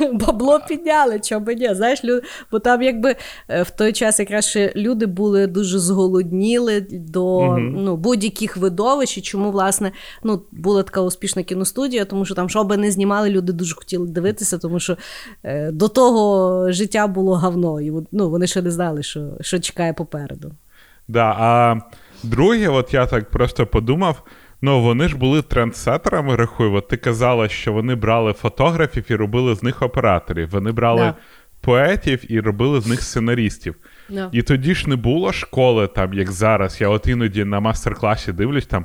[0.12, 1.74] Бабло підняли, чому ні?
[1.74, 2.22] Знаєш, люд...
[2.52, 3.16] бо там якби
[3.48, 9.18] е, в той час якраз ще люди були дуже зголодніли до uh ну, будь-яких видовищ,
[9.18, 9.92] і чому, власне,
[10.22, 14.08] ну, була така успішна кіностудія, тому що там, що би не знімали, люди дуже хотіли
[14.08, 14.96] дивитися, тому що
[15.42, 19.92] е, до того життя було гавно, і ну, вони ще не знали, що що чекає
[19.92, 20.52] попереду.
[21.08, 21.80] Да, А
[22.22, 24.22] друге, от я так просто подумав.
[24.62, 26.72] Ну, вони ж були трендсетерами, рахую.
[26.72, 30.50] От ти казала, що вони брали фотографів і робили з них операторів.
[30.50, 31.14] Вони брали да.
[31.60, 33.74] поетів і робили з них сценаристів.
[34.08, 34.28] Да.
[34.32, 36.80] І тоді ж не було школи, там, як зараз.
[36.80, 38.84] Я от іноді на мастер-класі дивлюсь там.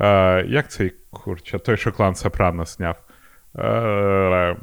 [0.00, 2.96] Е, Як цей курча, той, що клан Сопрано сняв?
[3.58, 4.56] Е,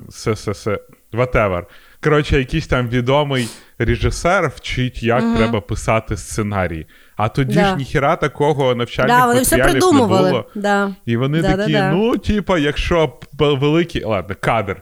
[1.14, 1.64] Whatever.
[2.04, 3.48] Коротше, якийсь там відомий
[3.80, 5.38] режисер вчить, як угу.
[5.38, 6.88] треба писати сценарій.
[7.22, 7.66] А тоді да.
[7.66, 10.46] ж ніхіра такого навчальних да, вони матеріалів все не було.
[10.56, 10.96] Да.
[11.06, 14.82] І вони да, такі: ну, типа, якщо великий ладно, кадр.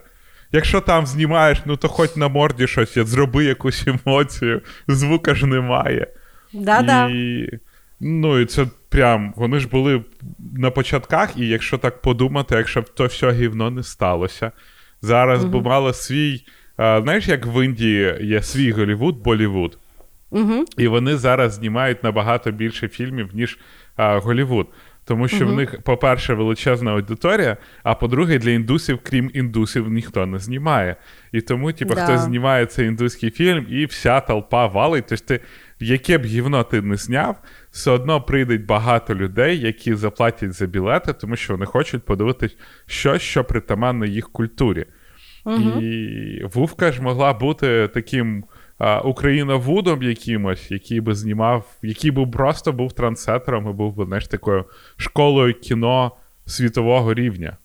[0.52, 6.08] якщо там знімаєш, ну то хоч на морді щось, зроби якусь емоцію, звука ж немає.
[6.54, 7.10] Да-да.
[7.10, 7.50] І,
[8.00, 10.04] ну, і це прям, вони ж були
[10.58, 14.52] на початках, і якщо так подумати, якщо б то все гівно не сталося,
[15.02, 15.60] зараз угу.
[15.60, 16.44] б мало свій.
[16.78, 19.78] А, знаєш, як в Індії є свій Голівуд, Болівуд.
[20.32, 20.66] Угу.
[20.78, 23.60] І вони зараз знімають набагато більше фільмів, ніж
[23.96, 24.68] а, Голівуд.
[25.06, 25.54] Тому що угу.
[25.54, 30.96] в них, по-перше, величезна аудиторія, а по-друге, для індусів, крім індусів, ніхто не знімає.
[31.32, 32.04] І тому, типу, да.
[32.04, 35.06] хтось знімає цей індуський фільм, і вся толпа валить.
[35.08, 35.40] Тобто, ти,
[35.80, 41.14] яке б гівно ти не зняв, все одно прийдуть багато людей, які заплатять за білети,
[41.14, 44.86] тому що вони хочуть подивитись щось, що притаманно їх культурі.
[45.46, 45.82] Угу.
[45.82, 48.46] І Вувка ж могла бути таким
[49.04, 54.66] україновудом якимось, який би знімав, який би просто був трансетером і був би знаєш, такою
[54.98, 56.12] школою кіно
[56.46, 57.58] світового рівня.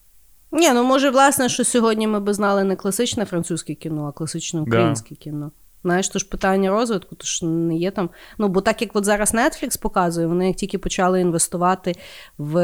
[0.52, 4.60] Ні, ну може, власне, що сьогодні ми би знали не класичне французьке кіно, а класичне
[4.60, 5.16] українське да.
[5.16, 5.52] кіно.
[5.85, 8.11] Знаєш, то ж питання розвитку, то ж не є там.
[8.39, 11.95] Ну, бо так як от зараз Netflix показує, вони як тільки почали інвестувати
[12.39, 12.55] в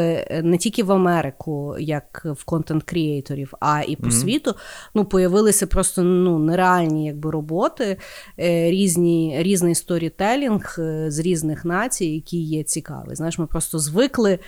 [0.42, 4.10] не тільки в Америку, як в контент-крієторів, а і по mm-hmm.
[4.10, 4.54] світу,
[4.94, 7.96] ну, появилися просто ну, нереальні якби, роботи,
[8.38, 13.14] е, різні, різний сторітелінг е, з різних націй, які є цікаві.
[13.14, 14.38] Знаєш, ми просто звикли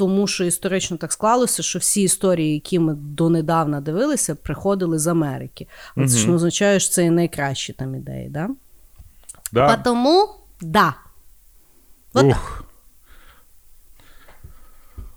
[0.00, 5.66] тому що історично так склалося, що всі історії, які ми донедавна дивилися, приходили з Америки.
[5.96, 6.18] От угу.
[6.18, 8.48] що означає, що це найкращі там ідеї, да?
[9.52, 9.76] Да.
[9.76, 10.28] Тому
[10.60, 10.94] да.
[12.12, 12.64] От Ух.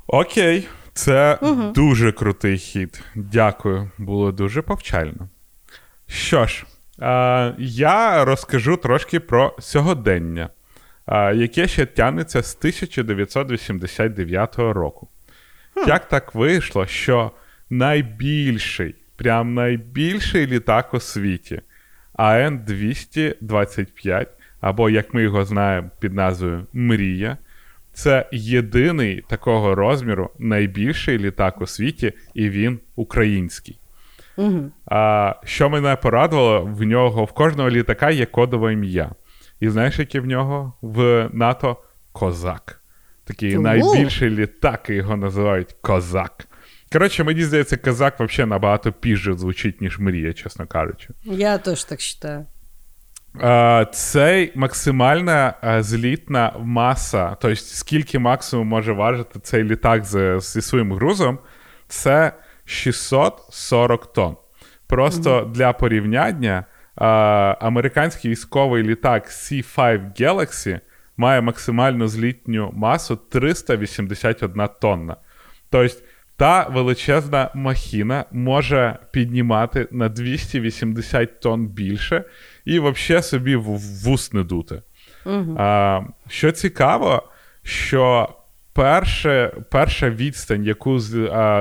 [0.08, 1.72] Окей, це угу.
[1.76, 3.04] дуже крутий хід.
[3.16, 5.30] Дякую, було дуже повчально.
[6.08, 6.66] Що ж,
[7.02, 10.50] е, я розкажу трошки про сьогодення
[11.36, 15.08] яке ще тягнеться з 1989 року.
[15.74, 15.80] Хм.
[15.88, 17.32] Як так вийшло, що
[17.70, 21.62] найбільший, прям найбільший літак у світі
[22.14, 24.28] АН-225,
[24.62, 27.38] або, як ми його знаємо під назвою Мрія,
[27.94, 33.80] це єдиний такого розміру найбільший літак у світі, і він український.
[34.38, 34.72] Угу.
[34.86, 39.12] А, Що мене порадувало, в нього в кожного літака є кодове ім'я.
[39.64, 41.78] І знаєш, яке в нього в НАТО
[42.12, 42.82] Козак.
[43.24, 46.48] Такий найбільший літак, його називають Козак.
[46.92, 51.10] Коротше, мені здається, козак взагалі набагато пізже звучить, ніж мрія, чесно кажучи.
[51.24, 52.00] Я теж так
[53.34, 53.86] вважаю.
[53.94, 61.40] Цей максимальна злітна маса, тобто скільки максимум може важити цей літак зі своїм грузом,
[61.88, 62.34] це
[62.66, 64.38] 640 тонн.
[64.88, 65.50] Просто угу.
[65.50, 70.80] для порівняння американський військовий літак C5 Galaxy
[71.18, 75.16] має максимальну злітню масу 381 тонна.
[75.70, 75.96] Тобто
[76.38, 82.24] та величезна махіна може піднімати на 280 тонн більше
[82.66, 83.64] і взагалі собі в
[84.04, 84.82] вус не дути.
[85.26, 85.56] Угу.
[85.60, 87.30] А, Що цікаво,
[87.64, 88.30] що
[88.74, 91.00] перше, перша відстань, яку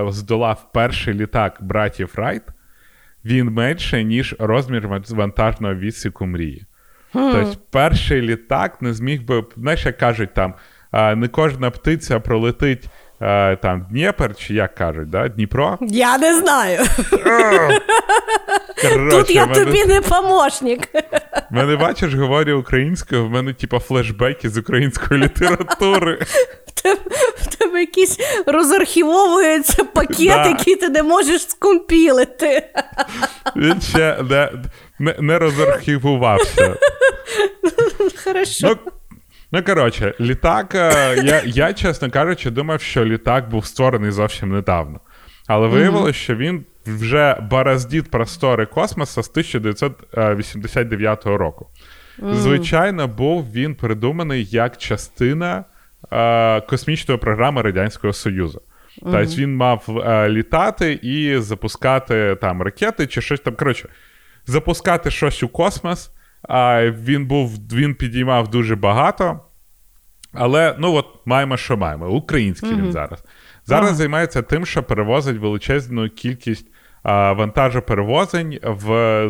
[0.08, 2.42] здолав перший літак братів Райт,
[3.24, 6.66] він менше, ніж розмір вантажного відсіку мрії.
[7.12, 10.54] Тобто, перший літак не зміг би, знаєш, як кажуть, там
[11.16, 12.88] не кожна птиця пролетить
[13.62, 15.28] там Дніпр, чи як кажуть, да?
[15.28, 15.78] Дніпро?
[15.80, 16.80] Я не знаю.
[18.82, 19.64] Короче, Тут я мене...
[19.64, 20.88] тобі не помощник.
[21.50, 26.18] Мене бачиш, говорю українською, в мене, типа, флешбеки з української літератури.
[27.72, 30.48] Тебе якийсь розархівовується пакет, да.
[30.48, 32.68] який ти не можеш скомпілити.
[33.56, 34.52] Він ще не
[34.98, 36.76] не, не розархівувався.
[38.24, 38.68] Хорошо.
[38.68, 38.76] Ну,
[39.52, 40.74] ну, коротше, літак.
[40.74, 45.00] Е, я, я, чесно кажучи, думав, що літак був створений зовсім недавно.
[45.46, 51.66] Але виявилося, що він вже бороздить простори космоса з 1989 року.
[52.32, 55.64] Звичайно, був він придуманий як частина
[56.12, 58.62] е, космічної програми Радянського Союзу.
[59.02, 63.54] Тобто він мав е, літати і запускати там ракети чи щось там.
[63.54, 63.88] Коротше,
[64.46, 66.10] запускати щось у космос.
[66.48, 69.40] А він був, він підіймав дуже багато.
[70.32, 72.08] Але ну от маємо, що маємо.
[72.08, 72.82] Український mm-hmm.
[72.82, 73.24] він зараз.
[73.66, 73.94] Зараз ага.
[73.94, 76.66] займається тим, що перевозить величезну кількість
[77.02, 78.58] а, вантажоперевозень.
[78.62, 79.26] В,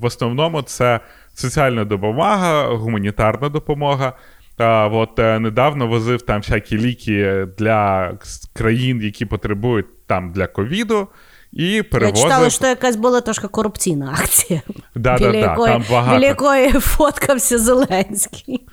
[0.00, 1.00] в основному це
[1.34, 4.12] соціальна допомога, гуманітарна допомога.
[4.60, 8.12] А, от е, Недавно возив там всякі ліки для
[8.52, 11.08] країн, які потребують там для ковіду.
[11.52, 12.16] І перевозив...
[12.16, 14.62] Я читала, що якась була трошки корупційна акція.
[14.94, 16.16] Да, біля, да, якої, там багато.
[16.16, 18.66] біля якої фоткався Зеленський.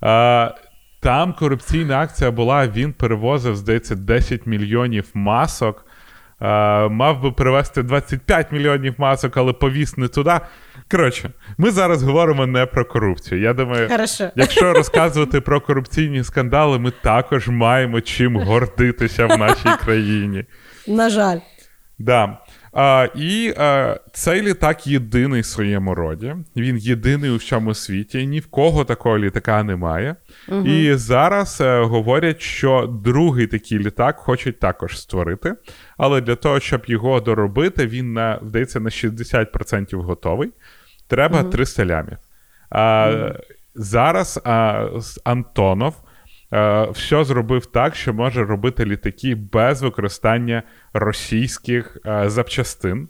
[0.00, 0.54] А,
[1.00, 5.86] Там корупційна акція була, він перевозив, здається, 10 мільйонів масок
[6.40, 10.40] е, мав би привезти 25 мільйонів масок, але повіз не туди.
[10.90, 13.40] Коротше, ми зараз говоримо не про корупцію.
[13.40, 14.30] Я думаю, Хорошо.
[14.36, 20.44] якщо розказувати про корупційні скандали, ми також маємо чим гордитися в нашій країні.
[20.86, 21.38] На жаль.
[21.98, 22.38] Да.
[22.72, 26.36] А, І а, цей літак єдиний в своєму роді.
[26.56, 28.26] Він єдиний у всьому світі.
[28.26, 30.16] Ні в кого такого літака немає.
[30.48, 30.66] Угу.
[30.66, 35.54] І зараз а, говорять, що другий такий літак хочуть також створити.
[35.96, 40.50] Але для того, щоб його доробити, він на здається на 60% готовий.
[41.08, 41.50] Треба угу.
[41.50, 42.18] 300 лямів.
[42.70, 43.34] А, угу.
[43.74, 44.86] Зараз а,
[45.24, 45.94] Антонов.
[46.90, 53.08] Все зробив так, що може робити літаки без використання російських запчастин.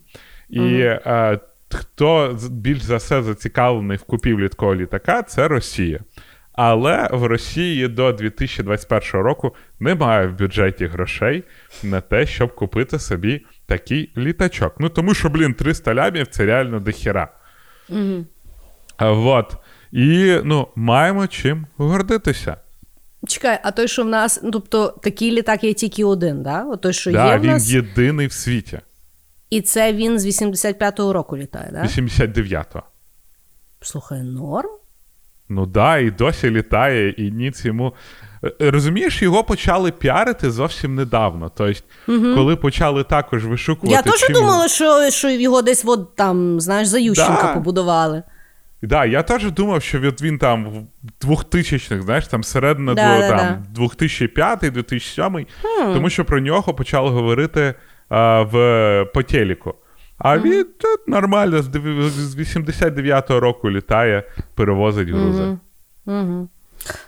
[0.49, 1.41] І mm-hmm.
[1.75, 6.01] хто більш за все зацікавлений в купівлі такого літака, це Росія.
[6.61, 11.45] Але в Росії до 2021 року немає в бюджеті грошей
[11.83, 14.75] на те, щоб купити собі такий літачок.
[14.79, 17.29] Ну тому що, блін, 300 лямів це реально дохіра.
[17.91, 18.25] Mm-hmm.
[18.99, 19.57] Вот.
[19.93, 22.57] І ну, маємо чим гордитися.
[23.27, 26.65] Чекай, а той, що в нас, ну, тобто такий літак є тільки один, да?
[26.65, 27.71] О, той, що да, є в він нас...
[27.71, 28.81] єдиний в світі.
[29.51, 31.83] І це він з 85-го року літає, да?
[31.83, 32.83] 89-го.
[33.81, 34.71] Слухай, норм?
[35.49, 37.95] Ну да, і досі літає, і ніц йому.
[38.45, 41.51] Е, розумієш, його почали піарити зовсім недавно.
[41.57, 42.35] Тобто, угу.
[42.35, 43.97] коли почали також вишукувати.
[43.97, 44.35] Я теж чим...
[44.35, 47.55] думала, що що його десь от там, знаєш, за Ющенка да.
[47.55, 48.23] побудували.
[48.83, 50.65] Да, я теж думав, що від він там
[51.23, 55.93] в 2000-х, знаєш, там середина да, до там, 2005-2007, хм.
[55.95, 57.75] тому що про нього почали говорити
[58.09, 59.75] а, в по телеку.
[60.19, 60.43] А mm-hmm.
[60.43, 64.23] він тут нормально з 89-го року літає,
[64.55, 65.43] перевозить грузи.
[65.43, 65.59] Mm-hmm.
[66.07, 66.47] Mm-hmm.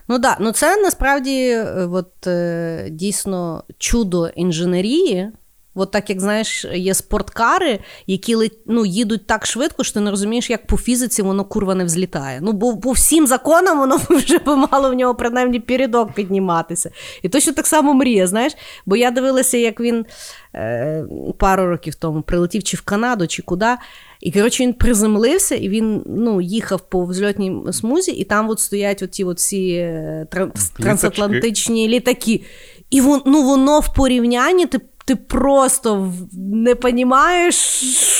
[0.08, 0.36] Ну так, да.
[0.40, 5.32] ну це насправді е, от, е, дійсно чудо інженерії.
[5.80, 10.50] От так, як знаєш, є спорткари, які ну, їдуть так швидко, що ти не розумієш,
[10.50, 12.40] як по фізиці воно курва не взлітає.
[12.42, 16.90] Ну, бо по всім законам воно вже би мало в нього принаймні передок підніматися.
[17.22, 18.52] І точно так само мріє, знаєш.
[18.86, 20.06] Бо я дивилася, як він
[20.54, 21.04] е,
[21.38, 23.76] пару років тому прилетів чи в Канаду, чи куди.
[24.20, 29.02] І, коротше, він приземлився, і він ну, їхав по взльотній смузі, і там от стоять
[29.02, 30.26] оці от всі е,
[30.78, 32.42] трансатлантичні літаки.
[32.90, 34.80] І вон, ну, воно в порівнянні, ти
[35.10, 37.54] ти просто не розумієш,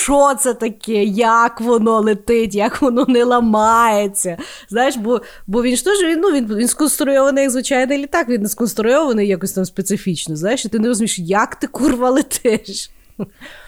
[0.03, 4.37] що це таке, як воно летить, як воно не ламається.
[4.69, 8.43] Знаєш, Бо бо він ж теж він, ну, він, він сконструйований як звичайний літак, він
[8.43, 10.37] не сконструйований якось там специфічно.
[10.37, 12.91] Знаєш, і ти не розумієш, як ти курва летиш.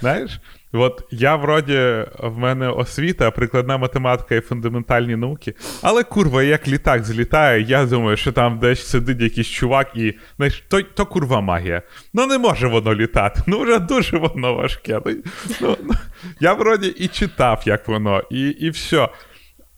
[0.01, 0.41] Знаєш,
[0.73, 7.05] От я вроді в мене освіта, прикладна математика і фундаментальні науки, але курва, як літак
[7.05, 11.83] злітає, я думаю, що там десь сидить якийсь чувак, і знаєш, то то курва магія.
[12.15, 13.43] Ну не може воно літати.
[13.47, 15.01] Ну вже дуже воно важке.
[15.07, 15.17] Ну,
[15.61, 15.95] ну, ну,
[16.41, 19.09] Я вроді і читав, як воно, і і все.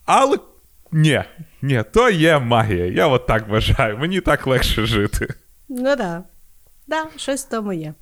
[0.04, 0.38] Але
[0.92, 1.22] ні,
[1.62, 2.86] ні, то є магія.
[2.86, 3.98] Я от так вважаю.
[3.98, 5.34] Мені так легше жити.
[5.68, 5.98] Ну так.
[5.98, 6.24] Да.
[6.86, 7.94] Да, щось тому є.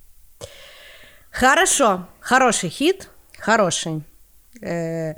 [1.40, 3.08] Хорошо, хороший хід,
[3.40, 4.02] хороший.
[4.62, 5.14] Е,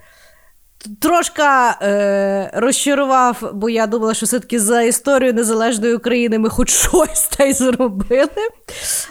[1.01, 7.29] Трошка е, розчарував, бо я думала, що все-таки за історію Незалежної України ми хоч щось
[7.29, 8.49] та й зробили.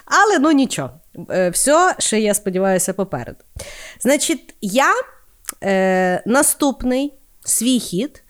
[0.05, 0.89] Але ну нічого.
[1.29, 3.39] Е, все, ще я сподіваюся, попереду.
[3.99, 4.93] Значить, я
[5.63, 7.13] е, наступний
[7.45, 8.23] свій хід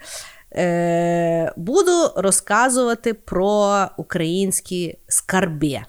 [0.56, 5.82] е, буду розказувати про українські скарби.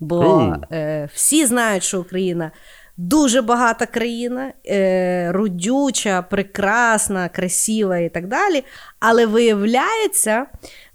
[0.00, 2.50] Бо е, всі знають, що Україна
[2.96, 8.64] дуже багата країна, е, родюча, прекрасна, красива і так далі.
[8.98, 10.46] Але виявляється,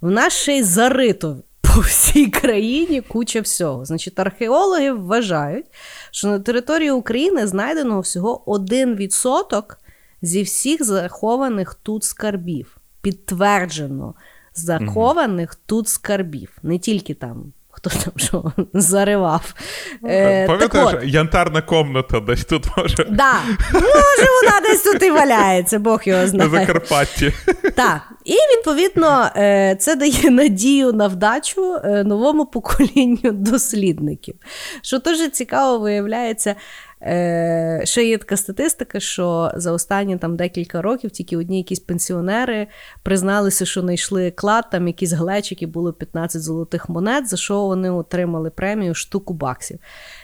[0.01, 3.85] в нас ще й зарито по всій країні куча всього.
[3.85, 5.65] Значить, археологи вважають,
[6.11, 9.63] що на території України знайдено всього 1%
[10.21, 12.77] зі всіх захованих тут скарбів.
[13.01, 14.13] Підтверджено
[14.53, 16.57] захованих mm тут скарбів.
[16.63, 17.53] Не тільки там
[17.89, 19.53] хто там що заривав.
[20.03, 23.05] Е, Пам'ятаєш, так янтарна комната десь тут може.
[23.09, 23.33] Да.
[23.73, 26.49] Може, вона десь тут і валяється, Бог його знає.
[26.49, 27.33] На Закарпатті.
[27.75, 28.01] Так.
[28.25, 34.35] І відповідно е, це дає надію на вдачу е, новому поколінню дослідників.
[34.81, 36.55] Що дуже цікаво виявляється,
[37.05, 42.67] Е, Ще є така статистика, що за останні там декілька років тільки одні якісь пенсіонери
[43.03, 48.49] призналися, що знайшли клад, там якісь глечики, було 15 золотих монет, за що вони отримали
[48.49, 49.79] премію штуку баксів.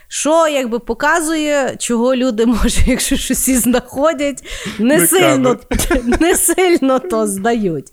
[0.07, 4.43] Що якби показує, чого люди, може, якщо щось і знаходять,
[4.79, 5.59] не, не сильно
[6.19, 7.87] не сильно то здають.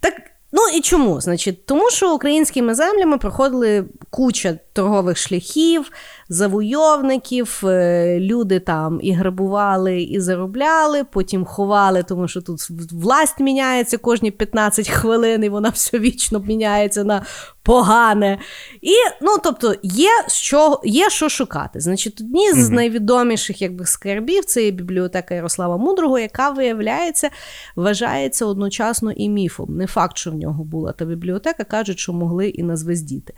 [0.00, 0.14] Так,
[0.52, 1.20] Ну і чому?
[1.20, 5.90] Значить, Тому що українськими землями проходили куча торгових шляхів,
[6.28, 7.60] завойовників.
[7.64, 12.60] Е, люди там і грабували, і заробляли, потім ховали, тому що тут
[12.92, 17.22] власть міняється кожні 15 хвилин, і вона все вічно міняється на
[17.62, 18.38] погане.
[18.80, 21.80] І, ну, тобто, є що є що шукати.
[21.80, 27.30] Значить, одні з найвідоміших якби, скарбів це є бібліотека Ярослава Мудрого, яка виявляється,
[27.76, 29.76] вважається одночасно і міфом.
[29.76, 33.34] Не факт, що в нього була та бібліотека, кажуть, що могли і назвездіти.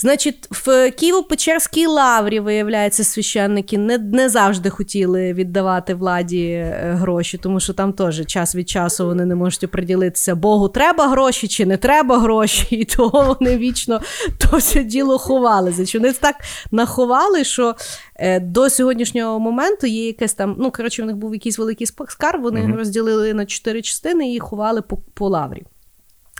[0.00, 7.60] Значить, в Києво-Печерській лаврі, виявляється, священники не не завжди хотіли віддавати владі е, гроші, тому
[7.60, 11.76] що там теж час від часу вони не можуть оприділитися, Богу треба гроші чи не
[11.76, 14.00] треба гроші, і того вони вічно
[14.38, 15.72] то все діло ховали.
[15.72, 16.36] Значить, Вони так
[16.70, 17.74] наховали, що
[18.16, 20.56] е, до сьогоднішнього моменту є якесь там.
[20.58, 22.76] Ну, коротше, в них був якийсь великий скарб, вони mm-hmm.
[22.76, 25.62] розділили на чотири частини і ховали по, по лаврі.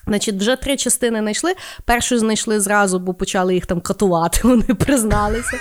[0.06, 1.54] Значить, вже три частини знайшли.
[1.84, 5.58] Першу знайшли зразу, бо почали їх там катувати, вони призналися.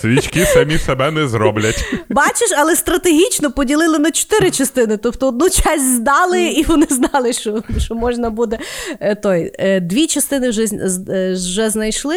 [0.00, 1.94] Свічки самі себе не зроблять.
[2.08, 4.96] Бачиш, але стратегічно поділили на чотири частини.
[4.96, 8.58] Тобто одну часть здали, і вони знали, що що можна буде
[9.00, 9.52] е, той.
[9.58, 12.16] Е, дві частини вже е, вже знайшли,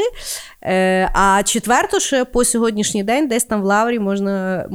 [1.13, 4.65] а четверту ще по сьогоднішній день десь там в лаврі можна,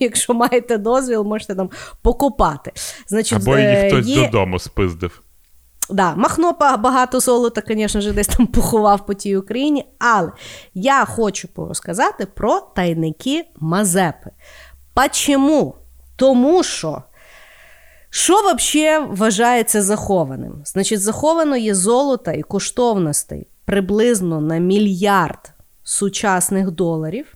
[0.00, 1.70] якщо маєте дозвіл, можете там
[2.02, 2.72] покопати.
[3.06, 4.24] Значить, Або їх хтось є...
[4.24, 5.22] додому спиздив.
[5.90, 9.86] Да, Махно багато золота, звісно ж, десь там поховав по тій Україні.
[9.98, 10.32] Але
[10.74, 14.30] я хочу порозказати про тайники Мазепи.
[14.94, 15.74] Почому?
[16.16, 17.02] Тому що.
[18.10, 20.62] Що взагалі вважається захованим?
[20.64, 27.34] Значить, заховано є золота і коштовностей приблизно на мільярд сучасних доларів,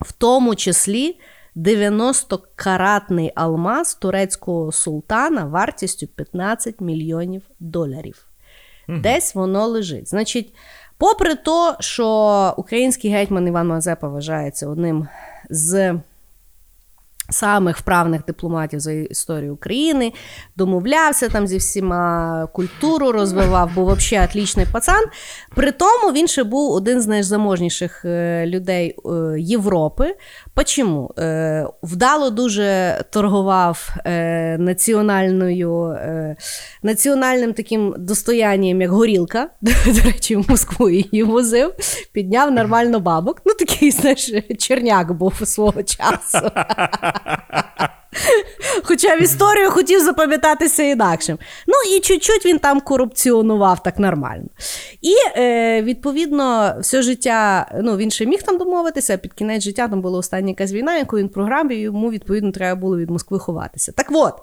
[0.00, 1.18] в тому числі
[1.56, 8.26] 90-каратний алмаз турецького султана вартістю 15 мільйонів доларів.
[8.88, 8.98] Угу.
[8.98, 10.08] Десь воно лежить.
[10.08, 10.54] Значить,
[10.98, 15.08] попри те, що український гетьман Іван Мазепа вважається одним
[15.50, 15.94] з
[17.30, 20.12] самих вправних дипломатів за історію України,
[20.56, 25.04] домовлявся там зі всіма культуру розвивав, був взагалі отлічний пацан.
[25.54, 30.14] При тому він ще був один з найзаможніших е, людей е, Європи.
[30.56, 31.14] Почому?
[31.18, 33.88] Е, вдало дуже торгував
[34.58, 35.98] національною,
[36.82, 39.48] національним таким достоянням, як горілка.
[39.60, 41.72] До речі, в Москву її возив,
[42.12, 43.42] підняв нормально бабок.
[43.44, 46.50] Ну, такий, знаєш, черняк був свого часу.
[48.82, 51.38] Хоча в історію хотів запам'ятатися інакшим.
[51.66, 54.46] Ну і чуть-чуть він там корупціонував так нормально.
[55.02, 59.88] І е, відповідно, все життя, ну він ще міг там домовитися, а під кінець життя
[59.88, 63.38] там була остання якась війна, яку він програв, і йому відповідно треба було від Москви
[63.38, 63.92] ховатися.
[63.92, 64.34] Так от,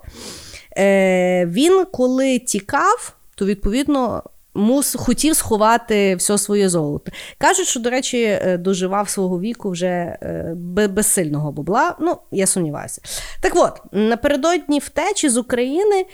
[0.78, 4.22] е, він коли тікав, то відповідно
[4.54, 7.12] мус хотів сховати все своє золото.
[7.38, 10.52] Кажуть, що, до речі, е, доживав свого віку вже е,
[10.88, 11.96] без сильного бабла.
[12.00, 13.00] Ну, я сумніваюся.
[13.40, 16.06] Так от, напередодні втечі з України.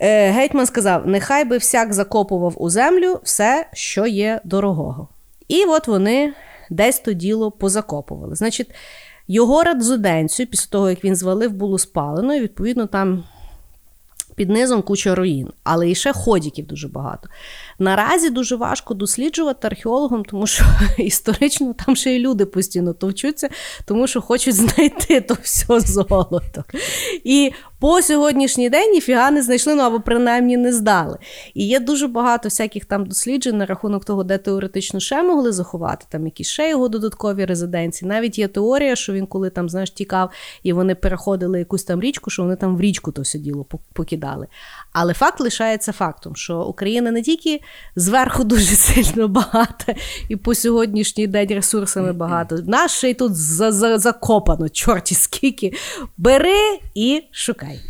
[0.00, 5.08] Е, гетьман сказав: нехай би всяк закопував у землю все, що є дорогого.
[5.48, 6.32] І от вони
[6.70, 8.36] десь то діло позакопували.
[8.36, 8.70] Значить,
[9.28, 13.24] його радзуденцю, після того, як він звалив, було спалено, і відповідно там
[14.38, 17.28] під низом куча руїн, але і ще ходіків дуже багато.
[17.78, 20.64] Наразі дуже важко досліджувати археологам, тому що
[20.98, 23.48] історично там ще й люди постійно товчуться,
[23.84, 26.64] тому що хочуть знайти то все золото.
[27.24, 31.18] І по сьогоднішній день ніфіга не знайшли, ну або принаймні не здали.
[31.54, 36.06] І є дуже багато всяких там досліджень на рахунок того, де теоретично ще могли заховати,
[36.08, 38.08] там якісь ще його додаткові резиденції.
[38.08, 40.30] Навіть є теорія, що він коли там знаєш, тікав
[40.62, 44.46] і вони переходили якусь там річку, що вони там в річку то все діло покидали.
[44.92, 47.60] Але факт лишається фактом, що Україна не тільки
[47.96, 49.94] зверху дуже сильно багата,
[50.28, 52.56] і по сьогоднішній день ресурсами багато.
[52.66, 53.36] Наш ще й тут
[54.00, 55.72] закопано, чорті скільки.
[56.16, 57.80] Бери і шукай.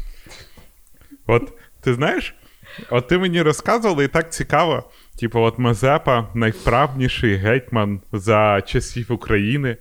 [1.26, 2.34] От ти знаєш,
[2.90, 4.90] от ти мені розказувала і так цікаво.
[5.20, 9.76] Типу, от Мазепа найвправніший гетьман за часів України.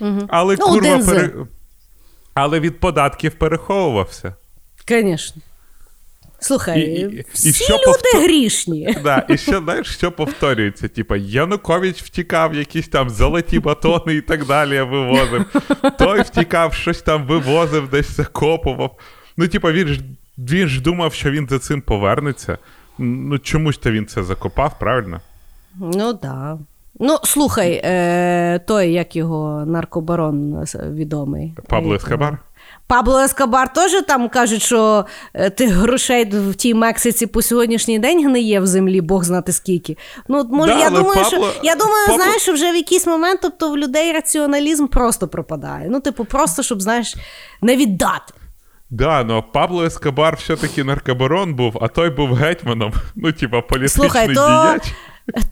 [0.00, 0.20] Угу.
[0.28, 1.30] Але ну, курва пере...
[2.34, 4.34] Але від податків переховувався.
[4.88, 5.42] Звісно.
[6.40, 8.22] Слухай, і, всі і що люди повтор...
[8.22, 8.96] грішні.
[9.04, 10.88] Да, І ще знаєш, що повторюється?
[10.88, 15.44] Типа Янукович втікав, якісь там золоті батони і так далі вивозив.
[15.98, 18.98] Той втікав, щось там вивозив, десь закопував.
[19.36, 20.00] Ну, типа, він ж
[20.38, 22.58] він ж думав, що він за цим повернеться.
[22.98, 25.20] Ну, чому ж то він це закопав, правильно?
[25.80, 26.20] Ну так.
[26.22, 26.58] Да.
[27.00, 31.54] Ну, слухай, е, той, як його наркобарон відомий.
[31.68, 32.38] Пабло Ескобар?
[32.88, 38.26] Пабло Ескобар теж там кажуть, що е, тих грошей в тій Мексиці по сьогоднішній день
[38.28, 39.96] гниє в землі, Бог знати скільки.
[40.28, 43.06] Ну, може, Да, я думаю, Пабло- що я думаю, Пабло- знаєш, що вже в якийсь
[43.06, 45.86] момент, тобто в людей раціоналізм просто пропадає.
[45.90, 47.16] Ну, типу, просто щоб, знаєш,
[47.62, 48.34] не віддати.
[48.90, 52.92] Да, ну Пабло Ескобар все-таки наркобарон був, а той був гетьманом.
[53.16, 54.94] Ну, типа, політичний Слухай, то, діяч.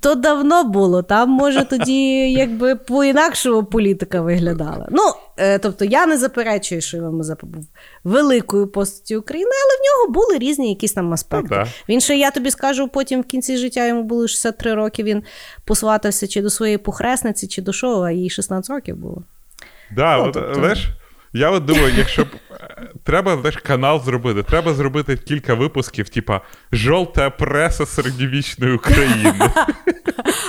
[0.00, 1.02] То давно було.
[1.02, 4.88] Там, може, тоді якби по-інакшому політика виглядала.
[4.90, 5.02] Ну,
[5.36, 7.66] е, тобто, я не заперечую, що Мазепа був
[8.04, 11.48] великою постаттю України, але в нього були різні якісь там аспекти.
[11.50, 11.66] Ну, да.
[11.88, 15.02] Він ще, я тобі скажу, потім в кінці життя йому було 63 роки.
[15.02, 15.22] Він
[15.64, 19.22] посватався чи до своєї похресниці, чи до шоу, а їй 16 років було.
[19.96, 20.88] Да, Ну, от, тобто- знаєш,
[21.36, 26.40] я от думаю, якщо б е, треба знаєш, канал зробити, треба зробити кілька випусків, типа
[26.72, 29.34] Жовта преса середньовічної України.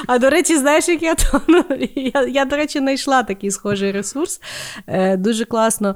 [0.08, 1.66] А до речі, знаєш, як я то ну,
[1.96, 4.42] я, я, до речі, знайшла такий схожий ресурс.
[4.88, 5.96] Е, дуже класно.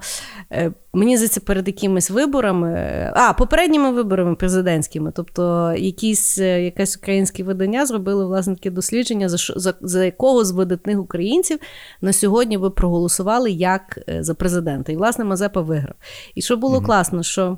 [0.52, 2.72] Е, мені здається, перед якимись виборами,
[3.16, 9.38] а попередніми виборами президентськими, тобто якісь, е, якесь українське видання зробили власне таке дослідження, за,
[9.56, 11.60] за, за якого з видатних українців
[12.02, 14.80] на сьогодні ви проголосували як е, за президента.
[14.89, 15.95] І власне Мазепа виграв.
[16.36, 17.57] І що було класно, що.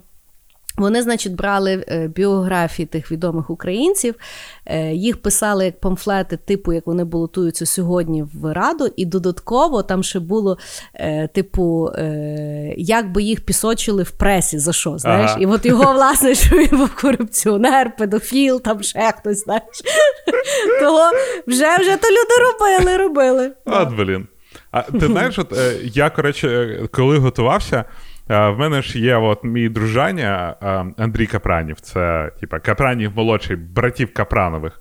[0.78, 4.16] Вони, значить, брали е, біографії тих відомих українців,
[4.66, 10.04] е, їх писали як памфлети, типу, як вони балотуються сьогодні в Раду, і додатково там
[10.04, 10.58] ще було,
[10.94, 11.90] е, типу,
[12.78, 15.32] як би їх пісочили в пресі, за що, знаєш?
[15.32, 15.40] Ага.
[15.40, 19.64] І от його, власне, що він був корупціонер, педофіл, там ще хтось, знаєш.
[20.82, 21.12] Того
[21.48, 23.52] вже, вже то люди робили, робили.
[23.66, 24.28] От, блін.
[24.74, 27.86] А ти знаєш, от е, я, коротше, коли готувався,
[28.30, 31.80] е, в мене ж є от мій дружаня е, Андрій Капранів.
[31.80, 34.80] Це, типа, Капранів молодший, братів Капранових.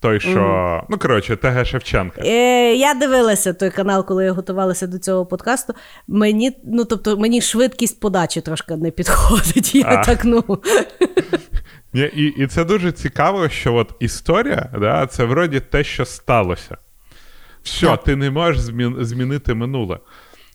[0.00, 0.84] Той, що.
[0.88, 2.22] Ну, коротше, ТГ Шевченка.
[2.24, 5.74] Е, я дивилася той канал, коли я готувалася до цього подкасту.
[6.08, 9.74] Мені, ну тобто, мені швидкість подачі трошки не підходить.
[9.74, 10.04] Я А.
[10.04, 10.44] так ну.
[11.92, 16.76] Ні, і, і це дуже цікаво, що от історія, да, це вроді те, що сталося.
[17.62, 18.04] Все, Так.
[18.04, 19.98] ти не можеш змін, змінити минуле.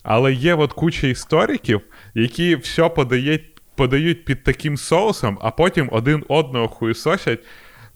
[0.02, 1.80] Але є от куча істориків,
[2.14, 3.42] які все подають,
[3.76, 7.40] подають під таким соусом, а потім один одного хуєсосять.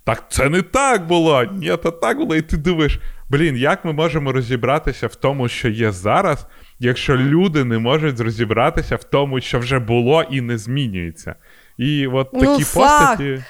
[0.05, 1.45] Так це не так було!
[1.45, 2.37] Ні, то так було.
[2.37, 2.99] І ти думаєш,
[3.31, 6.47] блін, як ми можемо розібратися в тому, що є зараз,
[6.79, 11.35] якщо люди не можуть розібратися в тому, що вже було і не змінюється.
[11.79, 13.09] І от Ну, такі факт.
[13.19, 13.43] постаті.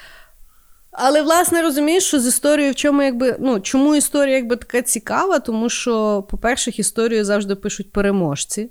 [0.93, 5.39] Але власне розумієш, що з історією в чому якби ну чому історія якби така цікава?
[5.39, 8.71] Тому що, по-перше, історію завжди пишуть переможці,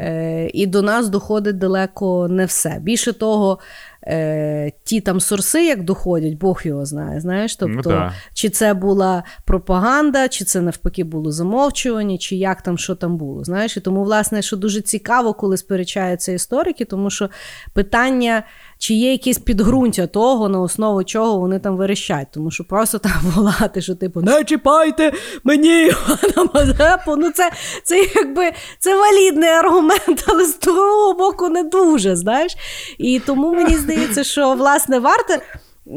[0.00, 2.78] е, і до нас доходить далеко не все.
[2.80, 3.58] Більше того,
[4.02, 7.20] е, ті там сорси, як доходять, Бог його знає.
[7.20, 8.12] Знаєш, тобто, Ну, да.
[8.34, 13.44] чи це була пропаганда, чи це навпаки було замовчування, чи як там що там було.
[13.44, 17.30] Знаєш, і тому, власне, що дуже цікаво, коли сперечаються історики, тому що
[17.72, 18.42] питання.
[18.78, 22.26] Чи є якісь підґрунтя того, на основу чого вони там верещать?
[22.32, 25.12] Тому що просто там волати, що типу не чіпайте
[25.44, 27.16] мені Івана Мазепу.
[27.16, 27.50] Ну це,
[27.84, 32.16] це якби це валідний аргумент, але з другого боку не дуже.
[32.16, 32.56] Знаєш?
[32.98, 35.34] І тому мені здається, що власне варто.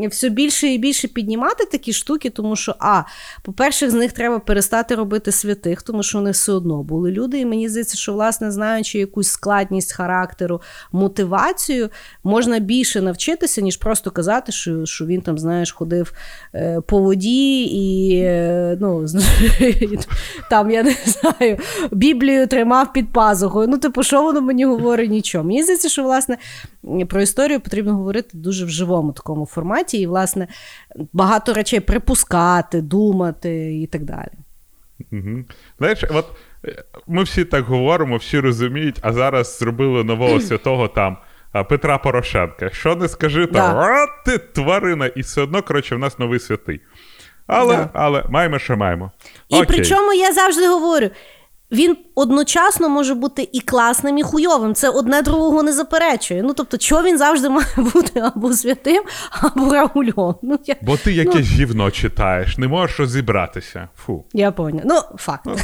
[0.10, 3.04] Все більше і більше піднімати такі штуки, тому що, а,
[3.44, 7.40] по-перше, з них треба перестати робити святих, тому що вони все одно були люди.
[7.40, 10.62] І мені здається, що, власне, знаючи якусь складність характеру,
[10.92, 11.90] мотивацію,
[12.24, 16.14] можна більше навчитися, ніж просто казати, що, що він там, знаєш, ходив
[16.56, 19.06] е, по воді і е, ну,
[20.50, 21.58] там, я не знаю,
[21.92, 23.68] Біблію тримав під пазухою.
[23.68, 25.44] Ну, типу, що воно мені говорить нічого.
[25.44, 26.38] Мені здається, що, власне,
[27.10, 30.48] про історію потрібно говорити дуже в живому такому форматі, і, власне,
[31.14, 34.32] багато речей припускати, думати і так далі.
[35.12, 35.44] Угу.
[35.78, 36.26] Знаєш, от
[36.66, 41.18] е, ми всі так говоримо, всі розуміють, а зараз зробили нового святого там
[41.70, 42.70] Петра Порошенка.
[42.70, 43.74] Що не скажи, то Да.
[43.76, 46.82] «А, ти тварина, і все одно, коротше, в нас новий святий.
[47.48, 47.90] Але, Да.
[47.94, 49.12] але маємо, що маємо.
[49.50, 49.66] І Окей.
[49.68, 51.10] причому я завжди говорю.
[51.72, 54.74] Він одночасно може бути і класним, і хуйовим.
[54.76, 56.44] Це одне другого не заперечує.
[56.44, 60.36] Ну тобто, чого він завжди має бути або святим, або Раульом.
[60.42, 63.90] Ну, я, Бо ти якесь гівно читаєш, не можеш розібратися.
[63.96, 64.26] Фу.
[64.34, 64.84] я поняла.
[64.86, 65.46] Ну, факт.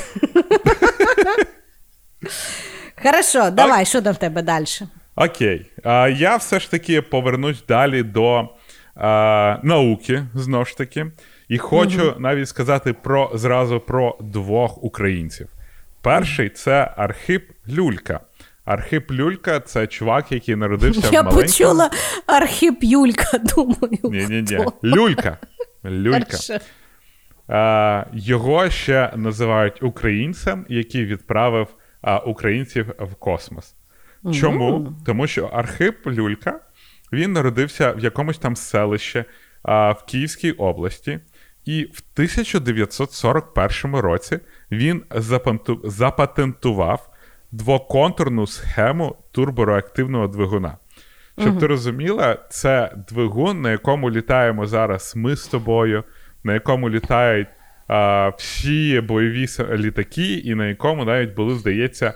[3.03, 4.65] Хорошо, давай, що там в тебе далі?
[5.15, 5.71] Окей.
[5.83, 8.49] А, я все ж таки повернусь далі до
[8.95, 11.11] а, науки, знову ж таки.
[11.49, 15.47] І хочу навіть сказати про зразу про двох українців.
[16.05, 18.19] Перший це Архип Люлька.
[18.65, 21.41] Архип Люлька це чувак, який народився Я в маленькому...
[21.41, 21.91] почула
[22.25, 23.99] Архип Юлька, думаю.
[24.03, 24.57] Ні, ні, ні.
[24.57, 24.73] хто?
[24.83, 25.37] Люлька.
[25.85, 26.37] Люлька.
[27.49, 31.67] Е, його ще називають українцем, який відправив
[32.03, 33.75] е, українців в космос.
[34.33, 34.93] Чому?
[35.05, 36.59] Тому що Архип Люлька
[37.13, 39.23] він народився в якомусь там селищі
[39.63, 41.19] а, в Київській області,
[41.65, 44.39] і в 1941 році
[44.71, 45.03] він
[45.83, 47.09] запатентував
[47.51, 50.77] двоконтурну схему турбореактивного двигуна.
[51.39, 56.03] Щоб ти розуміла, це двигун, на якому літаємо зараз ми з тобою,
[56.43, 57.47] на якому літають
[57.87, 62.13] а, всі бойові літаки, і на якому навіть були, здається,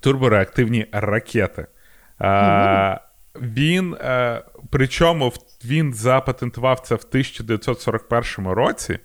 [0.00, 1.66] турбореактивні ракети.
[2.18, 3.00] А,
[3.40, 5.32] Він, е, причому
[5.64, 8.98] він запатентував це в 1941 році,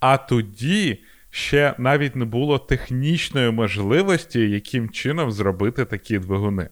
[0.00, 6.68] а тоді ще навіть не було технічної можливості, яким чином зробити такі двигуни.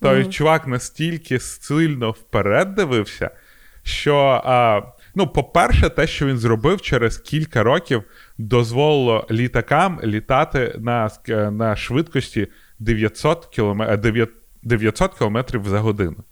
[0.00, 3.30] Тобто, чувак настільки сильно вперед дивився,
[3.82, 4.82] що, а,
[5.14, 8.02] ну, по-перше, те, що він зробив через кілька років,
[8.38, 11.10] дозволило літакам літати на,
[11.50, 12.48] на швидкості
[12.78, 13.82] 900 км,
[14.62, 16.24] 900 км за годину.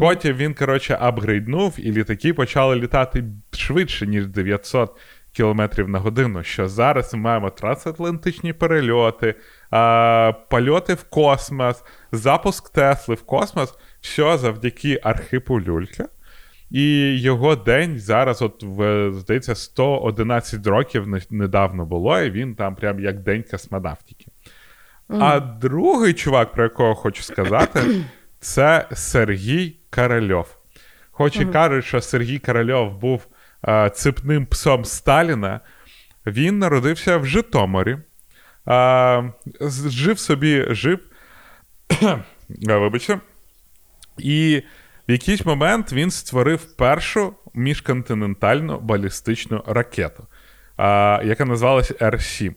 [0.00, 4.96] Потім він, коротше, апгрейднув, і літаки почали літати швидше, ніж 900
[5.36, 6.42] км на годину.
[6.42, 9.34] Що зараз ми маємо трансатлантичні перельоти,
[9.70, 13.74] а, польоти в космос, запуск Тесли в космос.
[14.00, 16.08] Все завдяки Архипу Люлька.
[16.70, 23.00] І його день зараз, от в, здається, 111 років недавно було, і він там прям
[23.00, 24.26] як день космонавтики.
[25.08, 27.80] А другий чувак, про якого хочу сказати,
[28.40, 30.58] це Сергій Корольов.
[31.10, 33.26] Хоч і кажуть, що Сергій Корольов був
[33.94, 35.60] цепним псом Сталіна,
[36.26, 37.98] він народився в Житомирі,
[38.68, 39.32] е,
[39.88, 40.98] жив собі, жив.
[42.68, 43.20] Е, Вибачте.
[44.18, 44.62] І
[45.08, 50.26] в якийсь момент він створив першу міжконтинентальну балістичну ракету,
[50.76, 52.54] а, яка називалася Р-7.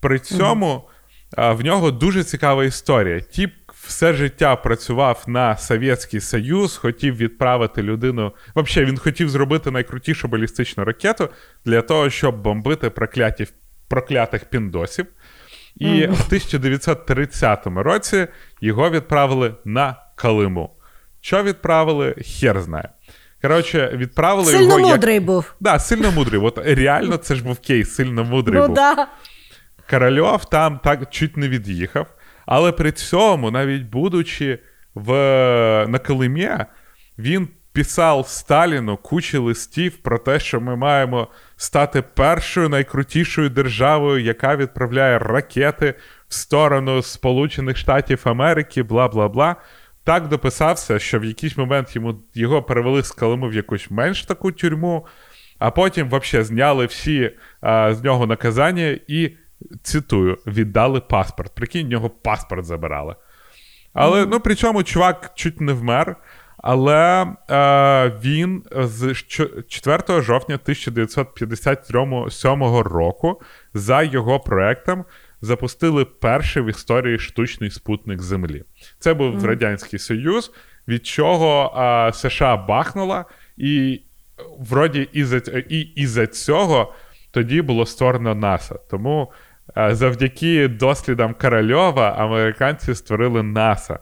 [0.00, 0.88] При цьому
[1.36, 3.20] в нього дуже цікава історія.
[3.20, 3.52] Тіп
[3.86, 8.32] все життя працював на Совєтський Союз, хотів відправити людину.
[8.56, 11.28] Взагалі, він хотів зробити найкрутішу балістичну ракету
[11.64, 13.46] для того, щоб бомбити прокляті,
[13.88, 15.06] проклятих піндосів.
[15.76, 18.26] І в 1930 році
[18.60, 20.70] його відправили на Калиму.
[21.20, 22.88] Що відправили, хер знає.
[23.42, 24.78] Коротше, відправили Сильно його.
[24.80, 25.54] як- мудрий був.
[25.60, 26.40] Да, сильно мудрий.
[26.40, 28.74] От реально це ж був кейс, сильно мудрий Ну був.
[28.76, 29.06] да.
[29.90, 32.06] Корольов там так чуть не від'їхав,
[32.46, 34.58] але при цьому, навіть будучи
[34.94, 35.12] в,
[35.88, 36.50] на Калимі,
[37.18, 44.56] він писав Сталіну кучі листів про те, що ми маємо стати першою найкрутішою державою, яка
[44.56, 45.94] відправляє ракети
[46.28, 49.56] в сторону Сполучених Штатів Америки, бла бла бла.
[50.04, 54.52] Так дописався, що в якийсь момент йому його перевели з Калиму в якусь менш таку
[54.52, 55.06] тюрму,
[55.58, 57.30] а потім взагалі зняли всі
[57.60, 59.30] а, з нього наказання і,
[59.82, 61.54] цитую, віддали паспорт.
[61.54, 63.16] Прикинь, в нього паспорт забирали.
[63.92, 66.16] Але ну, при цьому чувак чуть не вмер.
[66.66, 69.14] Але е, він з
[69.68, 72.14] 4 жовтня 1957
[72.82, 73.40] року
[73.74, 75.04] за його проектом
[75.40, 78.64] запустили перший в історії штучний спутник Землі.
[78.98, 80.52] Це був Радянський Союз,
[80.88, 83.24] від чого е, США бахнула,
[83.56, 84.00] і
[84.58, 85.36] вроді із-за,
[85.68, 86.94] і із-за цього
[87.34, 88.74] тоді було створено НАСА.
[88.90, 89.32] Тому
[89.76, 93.98] е, завдяки дослідам Корольова американці створили НАСА.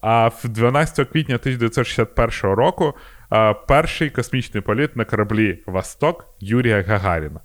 [0.00, 2.94] А в 12 квітня 1961 року
[3.32, 7.40] е, перший космічний політ на кораблі Восток Юрія Гагаріна.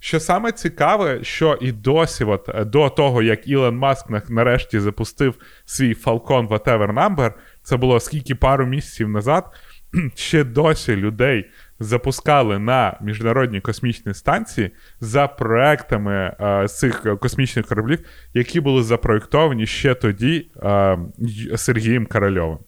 [0.00, 5.34] Що саме цікаве, що і досі, от, е, до того, як Ілон Маск нарешті запустив
[5.64, 9.44] свій Falcon Whatever Number, це було скільки пару місяців назад,
[10.14, 11.50] ще досі людей
[11.80, 14.70] запускали на міжнародні космічні станції
[15.00, 17.98] за проектами е, цих космічних кораблів,
[18.34, 20.98] які були запроєктовані ще тоді е,
[21.56, 22.58] Сергієм Корольовим.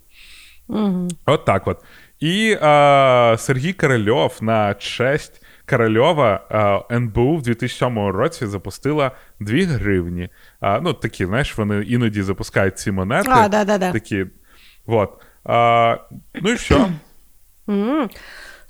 [1.27, 1.85] От так от.
[2.21, 6.41] І е, Сергій Корольов на честь Корольова
[6.91, 10.29] е, НБУ в 2007 році запустила 2 гривні.
[10.63, 13.31] Е, ну, такі, знаєш, вони іноді запускають ці монети.
[13.33, 13.93] А, да-да-да.
[13.93, 14.27] Такі.
[14.87, 15.11] От.
[15.49, 15.99] Е,
[16.35, 16.89] ну і що?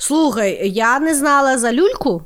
[0.01, 2.23] Слухай, я не знала за люльку.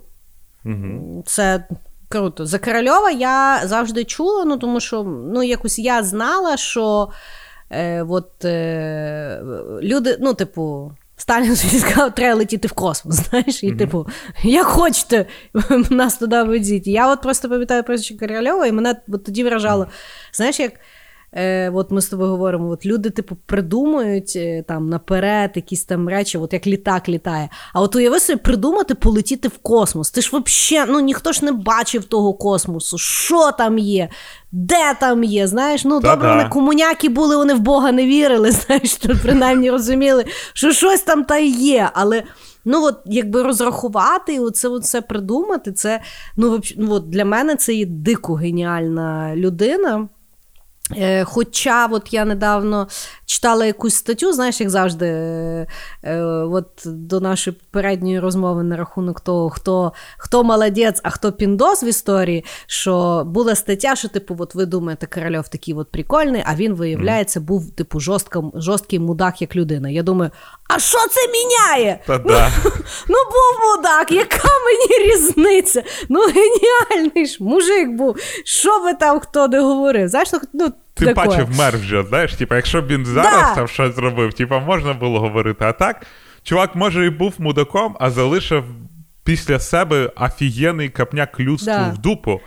[1.27, 1.65] Це
[2.09, 2.47] круто.
[2.47, 7.11] За Корольова я завжди чула, ну тому що ну, якось я знала, що
[7.71, 9.43] е, от, е,
[9.83, 10.93] люди, ну, типу.
[11.17, 14.07] Сталін сказав, треба летіти в космос, знаєш, і типу,
[14.43, 15.27] як хочете,
[15.91, 16.87] нас туди ведіть.
[16.87, 19.87] Я от просто пам'ятаю прізвище Корольова, і мене от тоді вражало,
[20.33, 20.73] знаєш, як
[21.35, 26.09] е, от ми з тобою говоримо, от люди, типу, придумують е, там наперед якісь там
[26.09, 27.49] речі, от як літак літає.
[27.73, 30.11] А от уяви собі придумати полетіти в космос.
[30.11, 32.99] Ти ж взагалі, ну ніхто ж не бачив того космосу.
[32.99, 34.09] Що там є?
[34.53, 35.47] Де там є?
[35.47, 36.15] Знаєш, ну Та-да.
[36.17, 41.01] добре, вони комуняки були, вони в Бога не вірили, знаєш, то принаймні розуміли, що щось
[41.01, 41.91] там та є.
[41.95, 42.23] Але
[42.65, 46.01] ну от якби розрахувати і оце все придумати, це
[46.37, 50.09] ну, ну от для мене це є дико геніальна людина.
[50.93, 52.89] Е, Хоча от я недавно
[53.27, 55.67] читала якусь статтю, знаєш, як завжди, е,
[56.03, 61.83] е, от до нашої попередньої розмови на рахунок того, хто, хто молодець, а хто піндос
[61.83, 66.55] в історії, що була стаття, що, типу, от ви думаєте, Корольов такий от прикольний, а
[66.55, 69.89] він, виявляється, був, типу, жорстким, жорсткий мудак, як людина.
[69.89, 70.31] Я думаю,
[70.75, 71.99] а що це міняє?
[72.07, 72.51] Та да.
[73.09, 75.83] Ну, був мудак, яка мені різниця?
[76.09, 78.17] Ну, геніальний ж мужик був.
[78.45, 80.09] Що би там хто не говорив?
[80.09, 83.55] Знаєш, ну, ну Тим паче вмер вже, знаєш, типа, якщо б він зараз Да.
[83.55, 85.65] там щось зробив, типа, можна було говорити.
[85.65, 86.07] А так,
[86.43, 88.65] чувак, може, і був мудаком, а залишив
[89.25, 91.93] після себе офігенний капняк людству Да.
[91.95, 92.41] в дупу.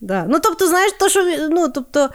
[0.00, 0.26] Да.
[0.28, 2.08] Ну, тобто, знаєш, то, що ну, тобто,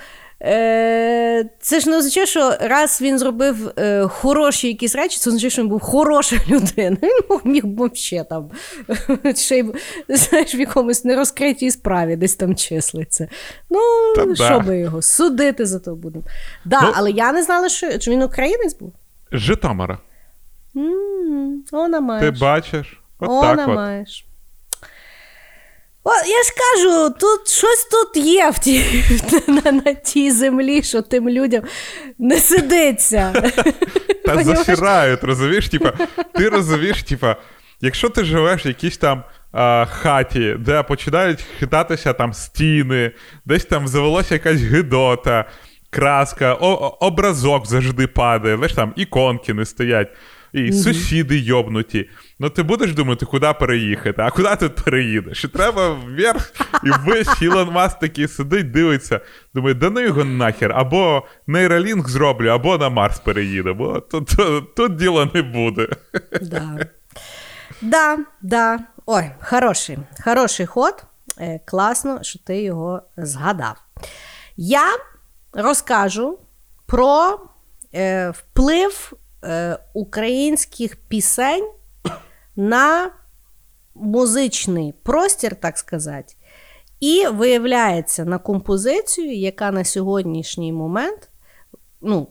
[1.60, 5.62] це ж не означає, що раз він зробив е- хороші якісь речі, це означає, що
[5.62, 6.98] він був хороша людина.
[7.04, 8.52] Він мог міг взагалі там
[9.36, 9.74] ще й,
[10.10, 13.28] знаєш, в якомусь нерозкритій справі десь там числиться.
[13.70, 13.80] Ну,
[14.16, 14.36] Та да.
[14.36, 16.26] що би його, судити за то будемо.
[16.66, 18.94] Да, Ну- але я не знала, що, що він українець був.
[19.32, 19.98] Житомира.
[20.76, 22.40] М, Вона Ти маєш.
[22.40, 23.02] бачиш?
[23.20, 23.76] От Вона так от.
[23.76, 24.26] маєш.
[26.06, 29.04] О, я ж кажу, тут щось тут є в тій,
[29.48, 31.64] на, на тій землі, що тим людям
[32.20, 33.34] не сидиться.
[34.26, 35.70] Та засирають, розумієш?
[35.70, 35.94] Типа,
[36.34, 37.36] ти розумієш, типа,
[37.82, 43.12] якщо ти живеш в якійсь там а, хаті, де починають хитатися там стіни,
[43.46, 45.46] десь там завелася якась гидота,
[45.90, 50.08] краска, о- образок завжди падає, знаєш, там іконки не стоять.
[50.54, 52.10] І сусіди йобнуті.
[52.40, 55.44] Ну ти будеш думати, куди переїхати, а куди тут переїдеш?
[55.44, 56.52] І треба вверх
[56.84, 59.20] і ввесь Ілон Маск такий сидить, дивиться,
[59.54, 64.76] думає, да ну його нахер, або нейролінк зроблю, або на Марс переїду, бо тут, тут,
[64.76, 65.88] тут діла не буде.
[66.42, 66.88] Да.
[67.82, 68.80] Да, да.
[69.06, 71.04] Ой, хороший, хороший ход.
[71.40, 73.76] Е, класно, що ти його згадав.
[74.58, 74.86] Я
[75.54, 76.40] розкажу
[76.86, 77.40] про
[77.96, 79.14] е, вплив
[79.94, 81.70] українських пісень
[82.56, 83.12] на
[83.96, 86.36] музичний простір, так сказати.
[87.00, 91.30] І виявляється на композицію, яка на сьогоднішній момент,
[92.02, 92.28] ну,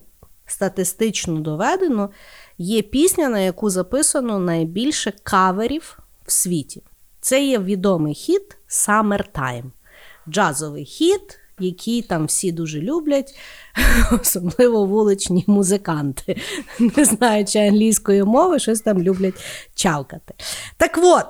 [0.47, 2.11] статистично доведено,
[2.59, 6.83] є пісня, на яку записано найбільше каверів в світі.
[7.21, 9.71] Це є відомий хіт Summertime.
[10.29, 13.39] Джазовий хіт, який там всі дуже люблять,
[14.21, 16.37] особливо вуличні музиканти.
[16.97, 19.35] Не знаючи англійської мови, щось там люблять
[19.75, 20.35] чавкати.
[20.77, 21.27] Так от,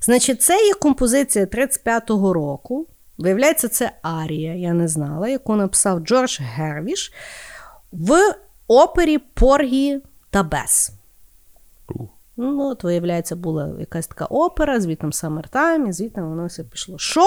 [0.00, 2.86] значить, це є композиція 35-го року.
[3.18, 7.12] Виявляється, це арія, я не знала, яку написав Джордж Гервіш
[7.92, 8.34] в
[8.68, 10.00] опері Поргі
[10.30, 10.92] та Бес.
[12.40, 16.98] Ну, от, виявляється, була якась така опера, звітом Summertime, і звітом воно все пішло.
[16.98, 17.26] Що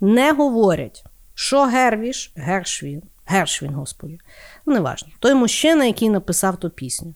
[0.00, 1.04] не говорять?
[1.48, 4.18] Що Гервіш, Гершвін, Гершвін, господи,
[4.66, 7.14] ну, неважно, той мужчина, який написав ту пісню.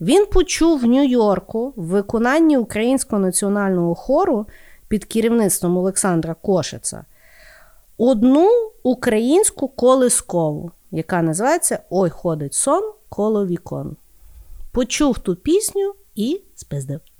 [0.00, 4.46] Він почув в Нью-Йорку в виконанні українського національного хору
[4.88, 7.04] під керівництвом Олександра Кошица
[7.98, 13.96] одну українську колискову, яка називається Ой, ходить сон коло вікон.
[14.72, 17.00] Почув ту пісню і спиздив.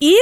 [0.00, 0.14] І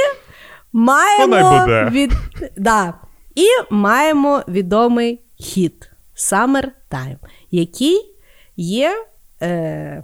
[0.75, 2.11] маємо, від...
[2.57, 2.93] да.
[3.35, 7.17] І маємо відомий хіт Summer Time,
[7.51, 8.15] який
[8.57, 9.05] є
[9.41, 10.03] е,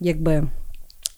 [0.00, 0.42] якби,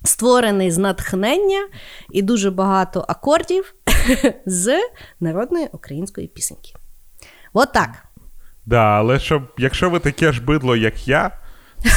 [0.04, 1.68] створений з натхнення
[2.10, 3.74] і дуже багато акордів
[4.46, 4.80] з
[5.20, 6.72] народної української пісеньки.
[7.52, 7.90] От так.
[8.66, 11.30] Да, але щоб, якщо ви таке ж бидло, як я,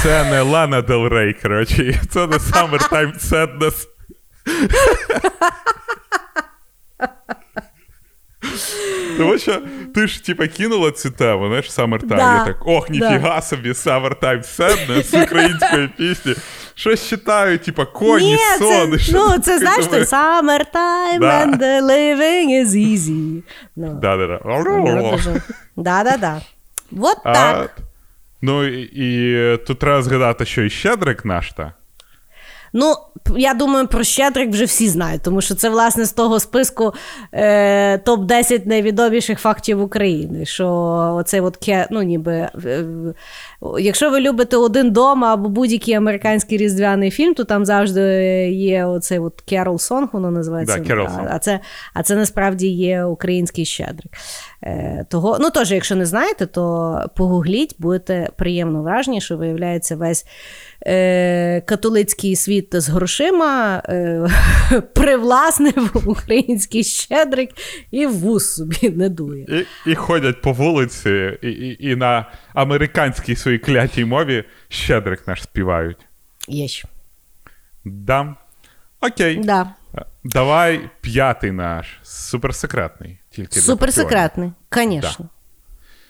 [0.03, 3.87] це не Лана Дел Рей, коротше, це не Summertime Sadness.
[9.17, 9.61] Тому що
[9.95, 12.05] ти ж типа кинула цю тему, знаєш, Summertime.
[12.07, 16.35] Да, Я так, ох, ніфіга собі, Summertime Sadness з української пісні.
[16.75, 18.91] Щось читаю, типа коні, Ні, сон.
[18.91, 21.45] це, що ну, ти це знаєш, той summertime Да.
[21.45, 23.43] and the living is easy.
[23.75, 24.39] Ну, Да-да-да.
[24.45, 25.19] ну,
[25.75, 26.41] Да-да-да.
[26.99, 27.77] От так.
[28.41, 31.73] Ну і, і тут треба згадати, що і Щедрик наш та.
[32.77, 32.95] Ну,
[33.37, 36.93] я думаю, про Щедрик вже всі знають, тому що це, власне, з того списку
[37.31, 40.45] е, топ-10 найвідоміших фактів України.
[40.45, 40.67] Що
[41.17, 42.85] оцей от ну, ніби, е,
[43.79, 48.01] якщо ви любите один дом або будь-який американський різдвяний фільм, то там завжди
[48.51, 50.77] є оцей от Керол Сонг, воно називається.
[50.77, 51.27] Да, Song.
[51.31, 51.59] а, це,
[51.93, 54.11] а це насправді є український щедрик.
[54.63, 60.25] Е, того, ну, теж, якщо не знаєте, то погугліть, будете приємно вражені, що виявляється весь
[60.85, 64.27] е, католицький світ з грошима е,
[64.95, 67.49] привласнив український щедрик
[67.91, 69.45] і в вуз собі не дує.
[69.49, 75.43] І, і ходять по вулиці, і, і, і на американській своїй клятій мові щедрик наш
[75.43, 76.07] співають.
[76.47, 76.87] Є ще.
[77.85, 78.35] Дам.
[79.01, 79.37] Окей.
[79.37, 79.73] Да.
[80.23, 83.19] Давай п'ятий наш, суперсекретний.
[83.29, 85.29] Тільки Суперсекретний, звісно.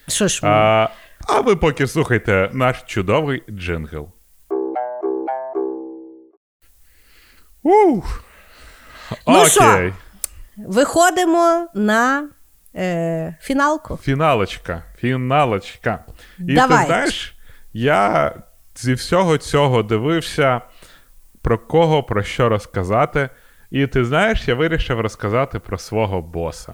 [0.07, 0.49] Що ж, ми?
[0.49, 0.89] А,
[1.27, 4.09] а ви поки слухайте наш чудовий джингл.
[7.65, 8.23] Ух.
[9.27, 9.49] Ну Окей.
[9.49, 9.91] що?
[10.57, 12.29] виходимо на
[12.75, 13.97] е, фіналку.
[13.97, 14.83] Фіналочка.
[14.97, 16.05] Фіналочка.
[16.39, 16.79] І Давай.
[16.79, 17.35] ти знаєш,
[17.73, 18.33] я
[18.75, 20.61] зі всього цього дивився,
[21.41, 23.29] про кого, про що розказати.
[23.71, 26.73] І ти знаєш, я вирішив розказати про свого боса.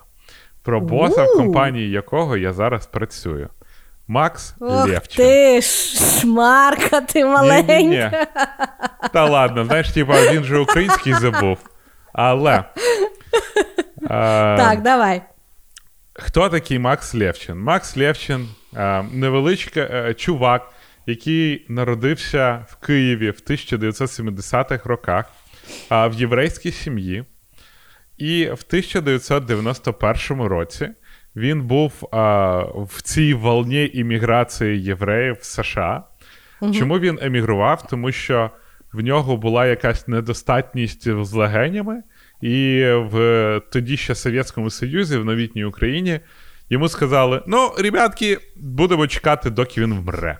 [0.64, 3.50] Про боса, в компанії якого я зараз працюю.
[4.08, 5.26] Макс Ох Лєвчин.
[5.26, 7.78] ти шмарка ти маленька.
[7.78, 8.12] Ні-ні-ні.
[9.14, 11.58] Та ладно, знаєш, типа він же український забув.
[12.14, 12.64] Але.
[14.04, 14.08] Е,
[14.58, 15.22] Так, давай.
[16.14, 17.60] Хто такий Макс Лєвчин?
[17.60, 20.72] Макс Лєвчин е, невеличкий е, чувак,
[21.06, 25.26] який народився в Києві в 1970-х роках
[25.90, 27.26] в єврейській сім'ї.
[28.18, 30.90] І в 1991 році
[31.36, 32.18] він був е,
[32.76, 36.04] в цій волні імміграції євреїв в США.
[36.74, 37.88] Чому він емігрував?
[37.88, 38.52] Тому що
[38.94, 42.04] в нього була якась недостатність з легенями,
[42.42, 46.20] і в тоді ще Совєтському Союзі, в новітній Україні,
[46.70, 50.38] йому сказали: ну, ребятки, будемо чекати, доки він вмре.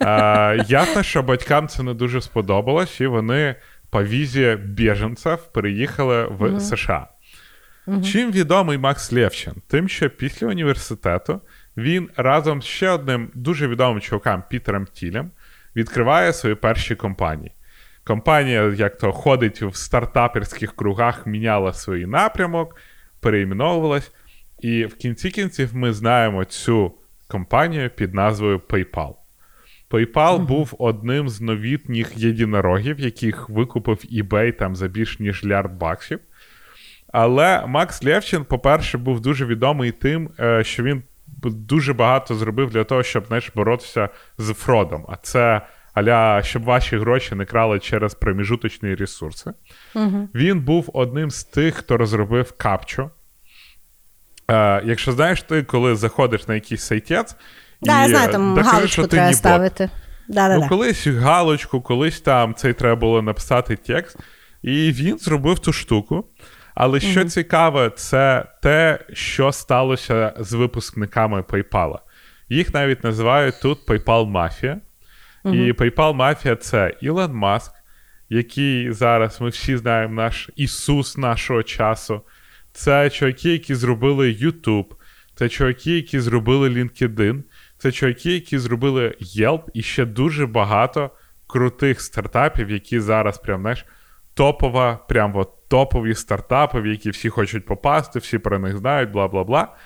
[0.00, 3.54] А, ясно, що батькам це не дуже сподобалось, і вони
[3.90, 7.08] по візі біженців переїхали в США.
[8.04, 9.54] Чим відомий Макс Лєвчин?
[9.66, 11.40] Тим, що після університету
[11.76, 15.30] він разом з ще одним дуже відомим чуваком Пітером Тілем
[15.76, 17.52] відкриває свої перші компанії.
[18.04, 22.76] Компанія, як то ходить в стартаперських кругах, міняла свій напрямок,
[23.20, 24.12] переіменовувалась.
[24.60, 26.94] І в кінці кінців ми знаємо цю
[27.28, 29.14] компанію під назвою PayPal.
[29.90, 36.20] PayPal був одним з новітніх єдинорогів, яких викупив eBay там за більш ніж лярд баксів.
[37.12, 41.02] Але Макс Лєвчин, по-перше, був дуже відомий тим, е, що він
[41.44, 45.06] дуже багато зробив для того, щоб знаєш, боротися з фродом.
[45.08, 45.60] А це
[45.94, 49.52] аля, щоб ваші гроші не крали через проміжуточні ресурси.
[50.34, 53.10] Він був одним з тих, хто розробив капчу.
[54.50, 57.36] Е, якщо знаєш, ти коли заходиш на якийсь сайтець,
[57.82, 59.90] Да, я знаю, там докажи, що галочку ти треба ставити.
[60.28, 60.68] Да, да, Ну, да.
[60.68, 64.16] колись галочку, колись там цей треба було написати текст.
[64.62, 66.24] І він зробив ту штуку.
[66.76, 71.98] Але що цікаве, це те, що сталося з випускниками PayPal.
[72.48, 74.80] Їх навіть називають тут PayPal Мафія.
[75.44, 77.72] І PayPal Мафія це Ілон Маск,
[78.28, 82.20] який зараз ми всі знаємо наш Ісус нашого часу.
[82.72, 84.86] Це чуваки, які зробили YouTube,
[85.34, 87.42] це чуваки, які зробили LinkedIn,
[87.78, 91.10] це чуваки, які зробили Yelp, і ще дуже багато
[91.46, 93.84] крутих стартапів, які зараз прям знаєш,
[94.36, 99.28] топова, прям от топові стартапи, в які всі хочуть попасти, всі про них знають, бла
[99.28, 99.76] бла бла.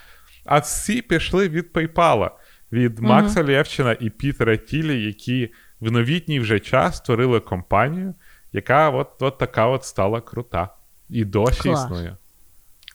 [0.44, 2.30] А всі пішли від PayPal,
[2.72, 8.14] від Макса Лєвчина і Пітера Тілі, які в новітній вже час створили компанію,
[8.52, 10.68] яка от, от така от стала крута.
[11.08, 11.84] І досі Клас.
[11.84, 12.16] існує.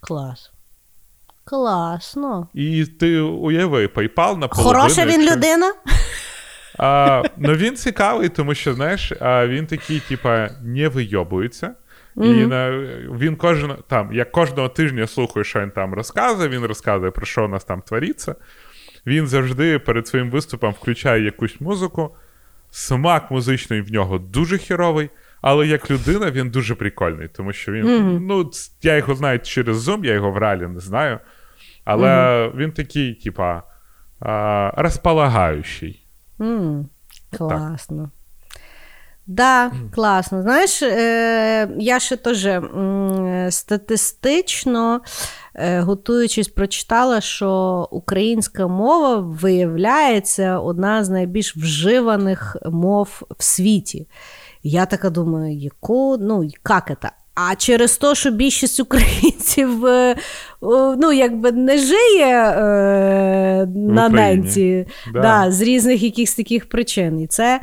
[0.01, 0.51] Клас.
[1.43, 2.47] Класно.
[2.53, 5.73] І ти уяви, PayPal на Хороша він людина?
[6.77, 11.73] А, ну він цікавий, тому що, знаєш, він такий, типа, не вийобується.
[12.17, 12.71] І на,
[13.19, 17.45] він кожен там, я кожного тижня слухаю, що він там розказує, він розказує, про що
[17.45, 18.35] у нас там твориться.
[19.05, 22.15] Він завжди перед своїм виступом включає якусь музику.
[22.71, 25.09] Смак музичний в нього дуже хіровий,
[25.41, 27.85] але як людина він дуже прикольний, тому що він.
[28.27, 28.51] Ну,
[28.81, 31.19] я його знаю через Zoom, я його в реалі не знаю.
[31.85, 33.63] Але він такий, типа,
[34.77, 36.04] розполагаючий.
[36.41, 36.89] М,
[37.37, 38.11] Класно.
[39.27, 40.41] Да, класно.
[40.41, 42.47] Знаєш, е, я ще теж
[43.49, 45.01] статистично,
[45.55, 54.07] е, готуючись, прочитала, що українська мова виявляється одна з найбільш вживаних мов в світі.
[54.63, 57.11] Я така думаю, яку, ну, як це?
[57.35, 60.15] А через те, що більшість українців е,
[60.97, 65.21] ну, якби не жиє е, на ненці да.
[65.21, 65.51] да.
[65.51, 67.19] з різних якихось таких причин.
[67.19, 67.59] І це.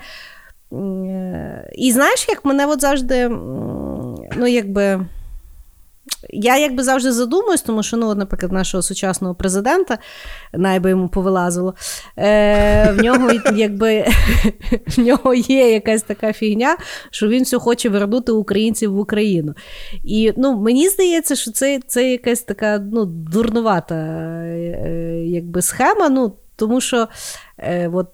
[0.73, 3.29] Е, і знаєш, як мене от завжди,
[4.37, 5.01] ну, якби.
[6.31, 9.99] Я якби завжди задумуюсь, тому що, ну, наприклад, нашого сучасного президента,
[10.53, 11.75] найби йому повилазило,
[12.19, 14.05] е, в нього якби,
[14.87, 16.77] в нього є якась така фігня,
[17.11, 19.55] що він все хоче вернути українців в Україну.
[20.05, 26.09] І ну, мені здається, що це це якась така ну, дурнувата е, якби, схема.
[26.09, 27.09] ну, тому що
[27.59, 28.09] е, от,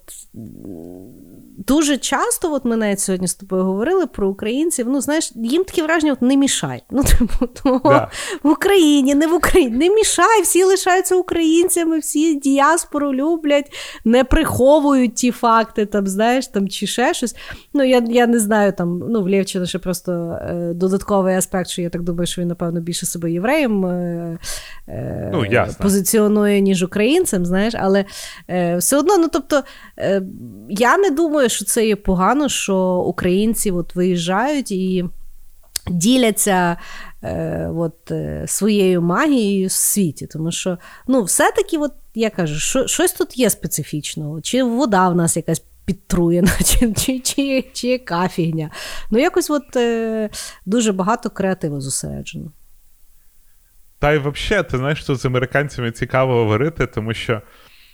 [1.67, 4.85] дуже часто, от ми навіть сьогодні з тобою говорили про українців.
[4.89, 6.83] Ну, знаєш, їм таке враження от не мішай.
[6.91, 8.09] Ну, типу, того, да.
[8.43, 13.73] В Україні, не в Україні, не мішай, всі лишаються українцями, всі діаспору люблять,
[14.05, 17.35] не приховують ті факти, там, знаєш, там, чи ще щось.
[17.73, 20.11] Ну, я я не знаю, там, ну, в Лєвчина ще просто
[20.41, 24.37] е, додатковий аспект, що я так думаю, що він, напевно, більше себе євреєм е,
[24.87, 28.05] е, ну, позиціонує, ніж українцем, знаєш, але
[28.49, 29.63] е, все одно, ну тобто,
[29.97, 30.21] е,
[30.69, 35.05] я не думаю, що це є погано, що українці от виїжджають і
[35.87, 36.77] діляться
[37.23, 40.27] е, от, е, своєю магією в світі.
[40.27, 40.77] Тому що,
[41.07, 45.63] ну, все-таки, от, я кажу, що, щось тут є специфічного, чи вода в нас якась.
[45.85, 48.69] Підтруєна, чи чи, чи, чи яка фігня.
[49.11, 50.29] Ну, якось от е,
[50.65, 52.51] дуже багато креативу зосереджено.
[53.99, 57.41] Та й взагалі, ти знаєш, що з американцями цікаво говорити, тому що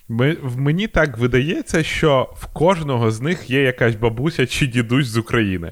[0.10, 5.18] ми, Мені так видається, що в кожного з них є якась бабуся чи дідусь з
[5.18, 5.72] України.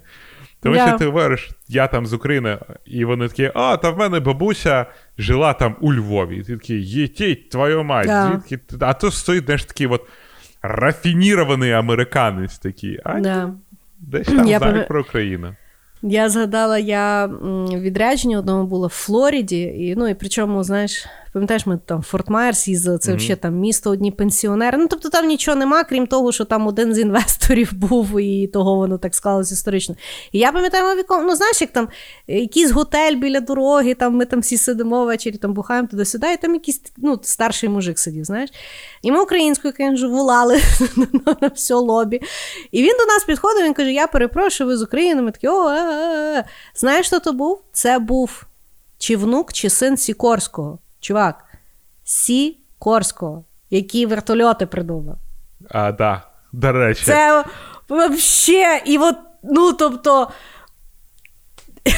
[0.61, 0.87] Тому yeah.
[0.87, 4.85] що ти говориш, я там з України, і вони такі, а, та в мене бабуся
[5.17, 6.37] жила там у Львові.
[6.37, 8.31] І ти такий, єтіть, твою мать, yeah.
[8.31, 8.59] звідки?
[8.79, 10.01] А то стоїть знаєш, такий от
[10.61, 12.99] рафінірований американець такий.
[13.03, 13.53] А yeah.
[13.99, 15.55] десь там я знають про Україну.
[16.01, 21.79] Я згадала, я відрядження одному було в Флориді, і ну і причому, знаєш, Пам'ятаєш, ми
[21.85, 23.15] там Форт Майерс їздили, це mm-hmm.
[23.15, 24.77] взагалі там місто одні пенсіонери.
[24.77, 28.75] Ну, тобто там нічого нема, крім того, що там один з інвесторів був, і того
[28.75, 29.95] воно так склалося історично.
[30.31, 31.87] І я пам'ятаю, віком, ну знаєш, як там
[32.27, 36.53] якийсь готель біля дороги, там ми там всі сидимо ввечері, там бухаємо туди-сюди, і там
[36.53, 38.49] якийсь ну, старший мужик сидів, знаєш.
[39.01, 40.61] І ми українською, звісно, волали
[41.41, 42.21] на все лобі.
[42.71, 45.21] І він до нас підходив, він каже: Я перепрошую, ви з України.
[45.21, 45.75] Ми такі, о,
[46.75, 47.61] знаєш, хто то був?
[47.71, 48.45] Це був
[48.97, 50.79] чи внук, чи син Сікорського.
[51.03, 51.43] Чувак,
[52.03, 55.17] Сі Корського, який вертольоти придумав.
[55.69, 56.21] А, да,
[56.51, 57.05] до речі.
[57.05, 57.45] Це
[57.89, 60.31] вообще, і от, ну, тобто.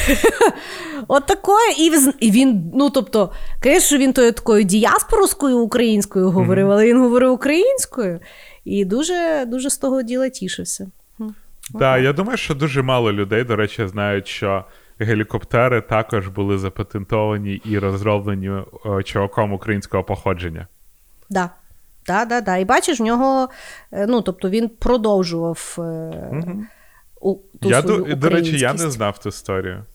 [1.08, 1.72] От такое,
[2.20, 3.32] і він, ну тобто,
[3.64, 8.20] звісно, він тою такою діаспорською українською говорив, але він говорив українською
[8.64, 10.92] і дуже дуже з того діла тішився.
[11.18, 11.34] Так,
[11.74, 14.66] да, я думаю, що дуже мало людей, до речі, знають, що
[15.00, 20.68] гелікоптери також були запатентовані і розроблені е, чуваком українського походження.
[21.30, 21.50] Да.
[22.08, 22.58] Да, да, да.
[22.58, 23.50] І бачиш, в нього,
[23.92, 26.64] е, ну, тобто він продовжував угу.
[27.22, 29.86] у, ту я, свою до, до речі, я не знав ту історію.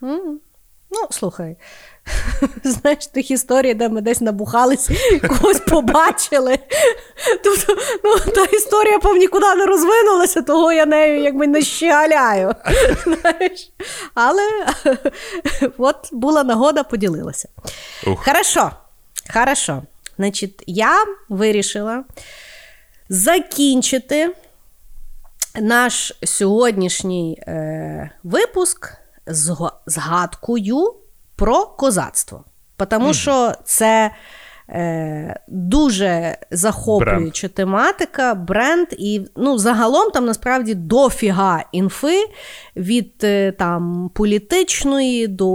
[0.00, 0.40] Угу.
[0.90, 1.56] Ну, слухай,
[2.64, 4.90] знаєш, тих історій, де ми десь набухались,
[5.28, 6.58] когось побачили.
[7.44, 12.54] Тобто, ну, Та історія, пов, нікуди не розвинулася, того я нею якби не щегаляю.
[13.04, 13.70] Знаєш?
[14.14, 14.66] Але
[15.78, 17.48] от була нагода, поділилася.
[18.06, 18.24] Ух.
[18.24, 18.70] Хорошо.
[19.34, 19.82] Хорошо.
[20.18, 22.04] Значить, я вирішила
[23.08, 24.34] закінчити
[25.60, 28.92] наш сьогоднішній е, випуск
[29.86, 30.94] згадкою
[31.38, 32.44] про козацтво.
[32.90, 34.10] Тому що це
[34.70, 37.54] е, дуже захоплююча бренд.
[37.54, 42.24] тематика, бренд, і ну, загалом там насправді дофіга інфи
[42.76, 45.50] від е, там, політичної до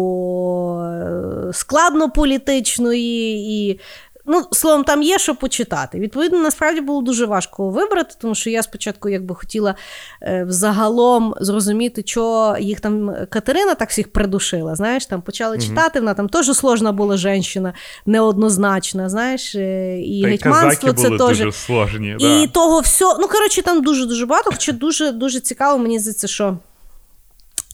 [0.81, 3.79] е, складнополітичної і
[4.25, 5.99] Ну, словом, там є що почитати.
[5.99, 9.75] Відповідно, насправді було дуже важко вибрати, тому що я спочатку якби хотіла
[10.21, 14.75] е, взагалом зрозуміти, що їх там Катерина так всіх придушила.
[14.75, 15.65] Знаєш, там почали угу.
[15.65, 17.73] читати, вона там теж сложна була жінка,
[18.05, 19.09] неоднозначна.
[19.09, 21.19] знаєш, е, і Та гетьманство це теж.
[21.19, 22.15] дуже сложні.
[22.19, 22.47] І да.
[22.47, 23.17] того всього.
[23.19, 26.57] Ну, коротше, там дуже-дуже багато, хоча дуже дуже цікаво, мені здається, що.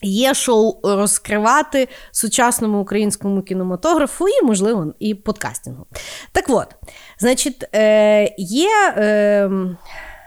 [0.02, 5.86] Є що розкривати сучасному українському кінематографу і, можливо, і подкастингу.
[6.32, 6.66] Так от,
[7.18, 8.94] значить, е, є.
[8.96, 9.50] Е,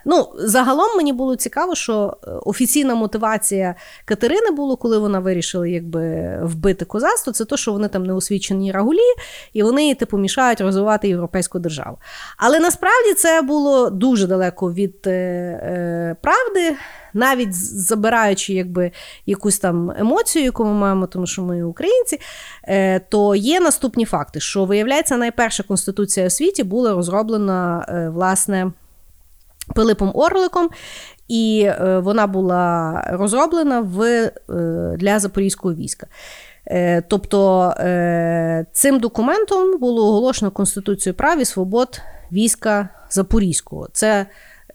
[0.06, 3.76] Ну, загалом мені було цікаво, що офіційна мотивація
[4.06, 9.14] Катерини було, коли вона вирішила якби вбити козацтво, це то, що вони там неосвічені рагулі,
[9.54, 11.98] і вони типу мішають розвивати європейську державу.
[12.38, 16.76] Але насправді це було дуже далеко від е, е, правди.
[17.14, 18.92] Навіть забираючи якби,
[19.26, 22.20] якусь там емоцію, яку ми маємо, тому що ми українці,
[22.64, 28.72] е, то є наступні факти: що виявляється, найперша конституція у світі була розроблена е, власне
[29.76, 30.70] Пилипом Орликом.
[31.28, 34.32] І е, вона була розроблена в,
[34.98, 36.08] для запорізького війська.
[37.08, 37.74] Тобто
[38.72, 43.88] цим документом було оголошено Конституцію прав і свобод війська Запорізького.
[43.92, 44.26] Це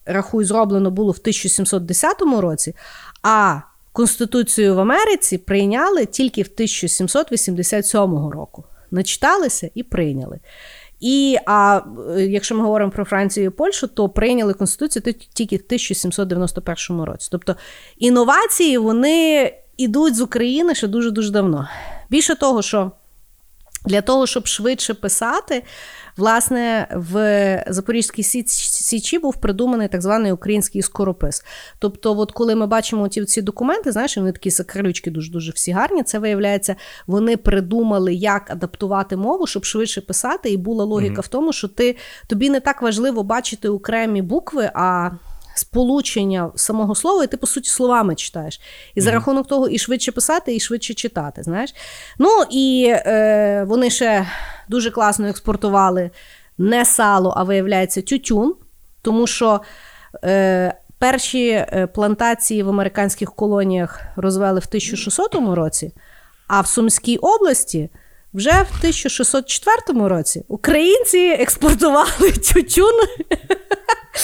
[0.08, 2.74] рахуй, зроблено було в 1710 році,
[3.22, 3.60] а
[3.92, 8.64] Конституцію в Америці прийняли тільки в 1787 року.
[8.90, 10.38] Начиталися і прийняли.
[11.00, 11.80] І а
[12.16, 17.28] якщо ми говоримо про Францію і Польщу, то прийняли Конституцію тільки в 1791 році.
[17.30, 17.56] Тобто
[17.98, 21.68] інновації вони йдуть з України ще дуже-дуже давно.
[22.10, 22.92] Більше того, що
[23.84, 25.62] для того, щоб швидше писати,
[26.18, 31.44] Власне, в Запорізькій Січі був придуманий так званий український скоропис.
[31.78, 35.72] Тобто, от коли ми бачимо ті ці документи, знаєш, вони такі сакрючки дуже дуже всі
[35.72, 36.02] гарні.
[36.02, 36.76] Це виявляється,
[37.06, 40.50] вони придумали, як адаптувати мову, щоб швидше писати.
[40.50, 41.24] І була логіка mm-hmm.
[41.24, 41.96] в тому, що ти
[42.26, 45.10] тобі не так важливо бачити окремі букви, а
[45.58, 48.60] сполучення самого слова, і ти, по суті, словами читаєш.
[48.94, 51.42] І за рахунок того і швидше писати, і швидше читати.
[51.42, 51.74] знаєш.
[52.18, 54.26] Ну і е, вони ще
[54.68, 56.10] дуже класно експортували
[56.58, 58.54] не сало, а виявляється, тютюн,
[59.02, 59.60] тому що.
[60.24, 65.92] Е, Перші е, плантації в американських колоніях розвели в 1600 році,
[66.46, 67.90] а в Сумській області
[68.34, 72.94] вже в 1604 році українці експортували тютюн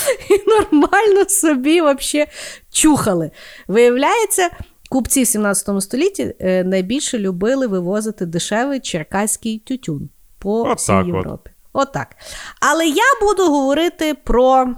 [0.31, 2.27] і нормально собі вообще
[2.73, 3.31] чухали.
[3.69, 4.51] Виявляється,
[4.91, 10.09] купці в 17 столітті е, найбільше любили вивозити дешевий черкаський тютюн
[10.39, 11.51] по от всій Європі.
[11.73, 12.09] Отак.
[12.11, 12.27] От
[12.61, 14.75] Але я буду говорити про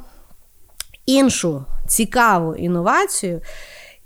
[1.07, 3.41] іншу цікаву інновацію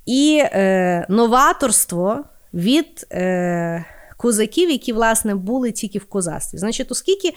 [0.06, 2.24] і е, новаторство
[2.54, 3.84] від е,
[4.16, 6.58] козаків, які, власне, були тільки в козацтві.
[6.58, 7.34] Значить, оскільки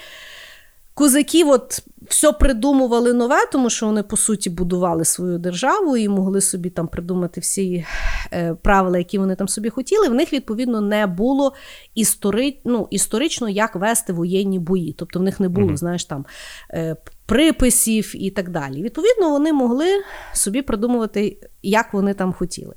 [0.94, 1.80] Козаки от
[2.10, 6.88] все придумували нове, тому що вони, по суті, будували свою державу і могли собі там
[6.88, 7.86] придумати всі
[8.34, 10.08] е, правила, які вони там собі хотіли.
[10.08, 11.54] В них, відповідно, не було
[11.96, 12.58] істори...
[12.66, 14.94] ну, історично, як вести воєнні бої.
[14.98, 15.78] Тобто в них не було, mm-hmm.
[15.78, 16.26] знаєш, там
[16.72, 18.84] е, приписів і так далі.
[18.84, 19.88] Відповідно, вони могли
[20.34, 22.74] собі придумувати, як вони там хотіли.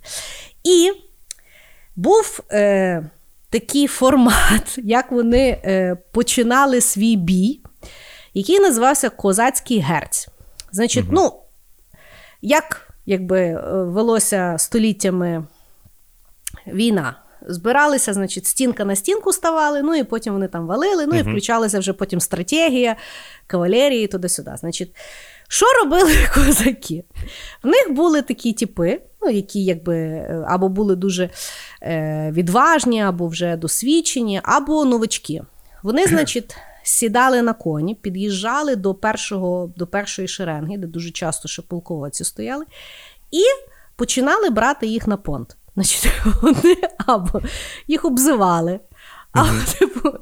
[0.64, 0.92] І
[1.96, 2.40] був.
[2.52, 3.10] Е,
[3.50, 7.60] Такий формат, як вони е, починали свій бій
[8.36, 10.28] який називався Козацький герць.
[10.72, 11.12] Значить, угу.
[11.14, 11.32] ну,
[12.42, 15.44] як якби е, велося століттями
[16.66, 17.16] війна.
[17.48, 21.78] Збиралися, значить, стінка на стінку ставали, ну і потім вони там валили, ну і включалася
[21.78, 22.96] вже потім стратегія,
[23.46, 24.52] кавалерії, туди-сюди.
[24.56, 24.96] Значить,
[25.48, 27.04] що робили козаки?
[27.62, 31.30] В них були такі типи, ну, які якби е, або були дуже
[31.82, 35.42] е, відважні, або вже досвідчені, або новички.
[35.82, 36.56] Вони, значить,
[36.88, 42.64] сідали на коні, під'їжджали до першого, до першої шеренги, де дуже часто ще полководці стояли,
[43.30, 43.42] і
[43.96, 45.56] починали брати їх на понт.
[45.74, 46.76] Значить, Вони
[47.06, 47.40] або
[47.88, 48.80] їх обзивали,
[49.32, 49.48] або,
[49.78, 50.18] типу,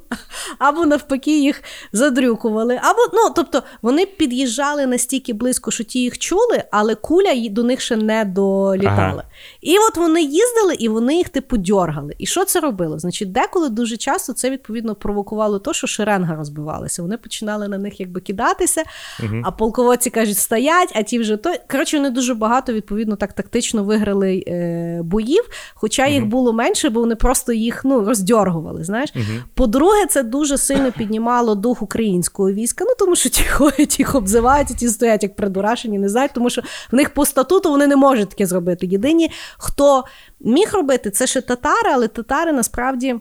[0.58, 1.62] або навпаки їх
[1.92, 2.80] задрюкували.
[2.82, 7.80] Або, ну, Тобто вони під'їжджали настільки близько, що ті їх чули, але куля до них
[7.80, 9.24] ще не долітала.
[9.24, 9.24] Ага.
[9.60, 12.14] І от вони їздили і вони їх типу дьоргали.
[12.18, 12.98] І що це робило?
[12.98, 17.02] Значить, деколи дуже часто це відповідно провокувало то, що шеренга розбивалася.
[17.02, 18.82] Вони починали на них якби кидатися,
[19.22, 19.42] угу.
[19.44, 21.54] а полководці кажуть, стоять, а ті вже то.
[21.70, 25.44] Коротше, вони дуже багато відповідно так тактично виграли е, боїв,
[25.74, 26.12] хоча угу.
[26.12, 28.84] їх було менше, бо вони просто їх ну, роздьоргували.
[28.84, 29.12] знаєш.
[29.16, 29.24] Угу.
[29.54, 32.84] По-друге, це дуже сильно піднімало дух українського війська.
[32.84, 36.62] Ну тому що ті ходять, їх обзивають, ті стоять як придурашені, не знають, тому що
[36.92, 38.86] в них по статуту вони не можуть таке зробити.
[38.86, 40.04] Єдині, хто
[40.40, 43.16] міг робити, це ще татари, але татари насправді.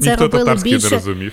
[0.00, 0.90] Це Ніхто робили більше.
[0.90, 1.32] не розумів.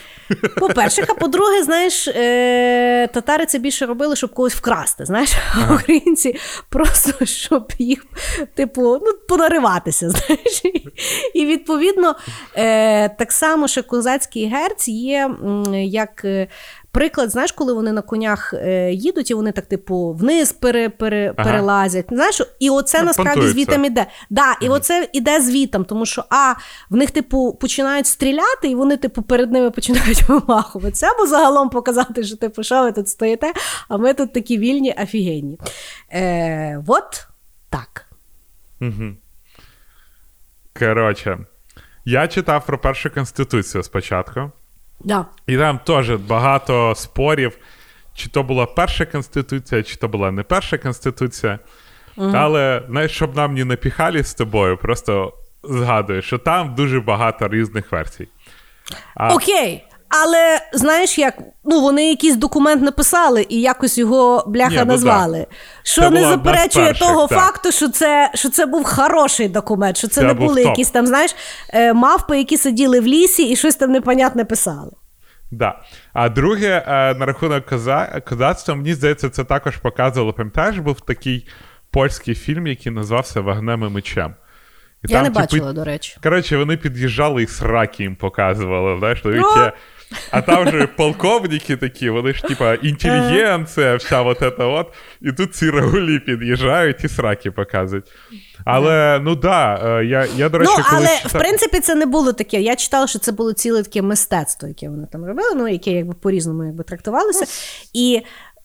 [0.57, 5.05] По-перше, а по-друге, знаєш, е- татари це більше робили, щоб когось вкрасти.
[5.05, 5.67] Знаєш, ага.
[5.69, 6.35] а українці
[6.69, 8.05] просто щоб їх,
[8.55, 10.09] типу, ну, понариватися.
[10.09, 10.61] знаєш.
[11.33, 12.15] І відповідно,
[12.55, 15.31] е- так само, що козацький герць є
[15.73, 16.47] як е,
[16.91, 21.33] Приклад, знаєш, коли вони на конях е, їдуть, і вони так, типу, вниз пере, пере,
[21.37, 21.49] ага.
[21.49, 22.05] перелазять.
[22.09, 24.05] Знаєш, І оце ну, насправді звітом іде.
[24.29, 24.75] Да, І угу.
[24.75, 26.53] оце іде звітом, тому що а
[26.89, 31.07] в них, типу, починають стріляти, і вони, типу, перед ними починають вимахуватися.
[31.07, 33.53] Або загалом показати, що типу, що ви тут стоїте,
[33.89, 35.59] а ми тут такі вільні, офігенні.
[36.13, 37.27] Е, От
[37.69, 38.05] так.
[38.81, 39.15] Угу.
[40.79, 41.37] Коротше,
[42.05, 44.51] я читав про першу конституцію спочатку.
[45.03, 45.25] Да.
[45.47, 47.57] І там теж багато спорів,
[48.13, 51.59] чи то була перша конституція, чи то була не перша конституція.
[52.17, 55.33] Але знаєш, щоб нам не напіхали з тобою, просто
[55.63, 58.27] згадую, що там дуже багато різних версій.
[59.15, 59.33] А...
[59.33, 59.83] Окей.
[60.11, 65.39] Але знаєш, як ну вони якийсь документ написали і якось його бляха Ні, ну, назвали.
[65.39, 65.55] Да.
[65.83, 67.39] Що це не заперечує перших, того так.
[67.39, 70.69] факту, що це що це був хороший документ, що це, це не були топ.
[70.69, 71.35] якісь там, знаєш,
[71.69, 74.91] е, мавпи, які сиділи в лісі і щось там непонятне писали.
[75.51, 75.81] Да.
[76.13, 78.21] А друге, е, на рахунок коза...
[78.29, 80.33] козацтва, мені здається, це також показувало.
[80.33, 81.47] Пам'ятаєш, був такий
[81.91, 84.35] польський фільм, який називався Вогнем і мечем.
[85.03, 86.17] І Я там, не бачила, типу, до речі.
[86.23, 88.99] Коротше, вони під'їжджали і сраки їм показували.
[88.99, 89.73] знаєш, яке
[90.31, 94.87] а там же полковники такі, вони ж типа інтелігенція, вся вот это от.
[95.21, 98.05] І тут ці рагулі під'їжджають і сраки показують.
[98.65, 101.31] Але ну да, е, я, я до речі, Ну, коли але читав...
[101.31, 102.61] в принципі це не було таке.
[102.61, 106.13] Я читала, що це було ціле таке мистецтво, яке вони там робили, ну яке якби
[106.13, 107.45] по-різному якби трактувалося.
[107.93, 108.21] І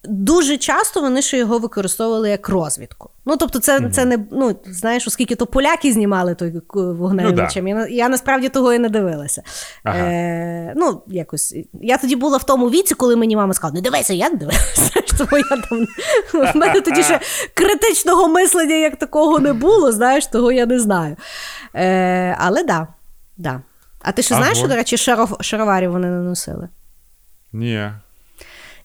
[0.08, 3.10] дуже часто вони ще його використовували як розвідку.
[3.24, 3.90] Ну, тобто, це mm-hmm.
[3.90, 7.64] це не ну, знаєш, оскільки то поляки знімали той вогневичем.
[7.64, 7.80] Ну, да.
[7.80, 9.42] я, я насправді того і не дивилася.
[9.84, 9.98] Ага.
[9.98, 14.12] Е, Ну, якось я тоді була в тому віці, коли мені мама сказала: не дивися,
[14.14, 15.00] я не дивилася.
[15.18, 15.86] Тому я там
[16.52, 17.20] в мене тоді ще
[17.54, 21.16] критичного мислення як такого не було, знаєш, того я не знаю.
[21.74, 22.86] Е, Але да,
[23.36, 23.62] да.
[24.02, 26.68] А ти ще знаєш, що, до речі, шаров, шароварів вони не носили?
[27.52, 27.90] Ні.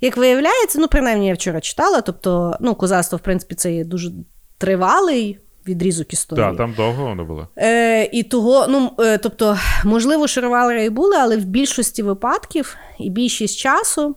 [0.02, 4.12] Як виявляється, ну, принаймні, я вчора читала, тобто, ну, козацтво, в принципі, це є дуже
[4.58, 6.46] тривалий відрізок історії.
[6.48, 7.48] Так, там довго воно було.
[7.58, 13.10] Е, І того, ну, е, тобто, можливо, шаровари і були, але в більшості випадків і
[13.10, 14.16] більшість часу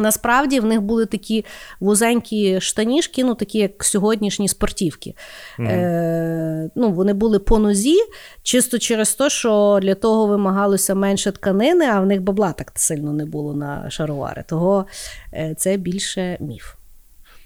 [0.00, 1.44] Насправді в них були такі
[1.80, 5.14] вузенькі штанішки, ну такі як сьогоднішні спортівки.
[5.58, 5.68] Mm-hmm.
[5.68, 7.96] Е, ну, Вони були по нозі,
[8.42, 13.12] чисто через те, що для того вимагалося менше тканини, а в них бабла так сильно
[13.12, 14.44] не було на шаровари.
[14.48, 14.86] Того
[15.32, 16.74] е, це більше міф.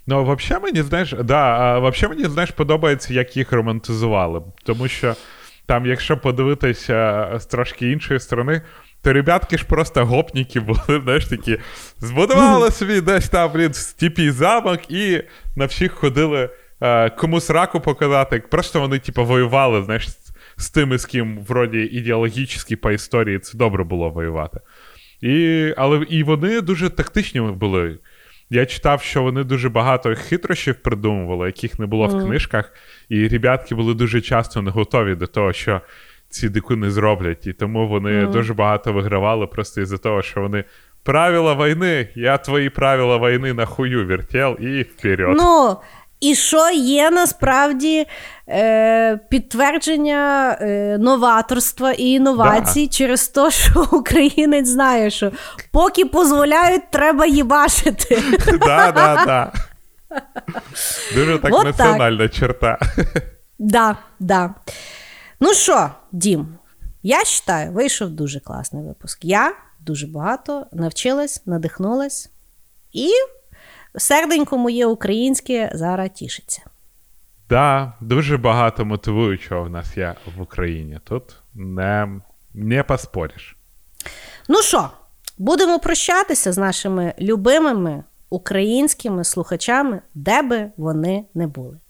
[0.06, 4.42] Ну, взагалі мені знаєш, да, взагалі мені знаєш, подобається, як їх романтизували.
[4.64, 5.14] Тому що
[5.66, 8.62] там, якщо подивитися з трошки іншої сторони,
[9.04, 11.58] то ребятки ж просто гопніки були, знаєш, такі,
[11.98, 15.22] збудували собі десь там, блін, в степі замок і
[15.56, 16.50] на всіх ходили
[16.80, 18.42] е, комусь раку показати.
[18.50, 20.08] Просто вони, типу, воювали, знаєш,
[20.56, 24.60] з тими, з ким вроді ідеологічно по історії це добре було воювати.
[25.20, 27.98] І, Але і вони дуже тактичні були.
[28.50, 32.18] Я читав, що вони дуже багато хитрощів придумували, яких не було mm.
[32.18, 32.72] в книжках,
[33.08, 35.80] і ребятки були дуже часто не готові до того, що
[36.34, 37.46] ці дикуни зроблять.
[37.46, 38.30] І тому вони mm.
[38.30, 40.64] дуже багато вигравали просто із-за того, що вони.
[41.02, 45.36] Правила війни, я твої правила війни на хую вертел і вперед.
[45.36, 45.76] Ну,
[46.20, 48.06] і що є насправді
[48.48, 52.92] е, підтвердження е, новаторства і інновацій да.
[52.92, 55.32] через те, що українець знає, що
[55.72, 58.22] поки дозволяють, треба їбашити.
[58.60, 59.52] Да, да, да.
[61.14, 62.78] Дуже так національна черта.
[63.58, 64.54] Да, да.
[65.46, 66.58] Ну що, Дім,
[67.02, 69.24] я вважаю, вийшов дуже класний випуск.
[69.24, 72.30] Я дуже багато навчилась, надихнулась,
[72.92, 73.10] і
[73.96, 76.62] серденько моє українське зараз тішиться.
[76.62, 76.70] Так,
[77.48, 81.00] да, дуже багато мотивуючого в нас є в Україні.
[81.04, 82.20] Тут не,
[82.54, 83.56] не поспориш.
[84.48, 84.90] Ну що,
[85.38, 91.80] будемо прощатися з нашими любимими українськими слухачами, де би вони не були.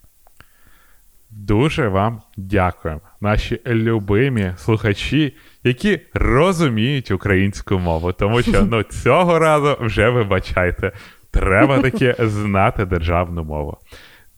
[1.37, 9.77] Дуже вам дякуємо, наші любимі слухачі, які розуміють українську мову, тому що ну, цього разу
[9.79, 10.91] вже вибачайте,
[11.31, 13.77] треба таки знати державну мову.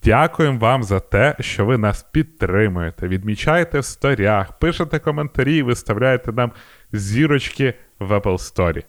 [0.04, 6.52] Дякуємо вам за те, що ви нас підтримуєте, відмічаєте в сторях, пишете коментарі, виставляєте нам
[6.92, 8.84] зірочки в Apple Store.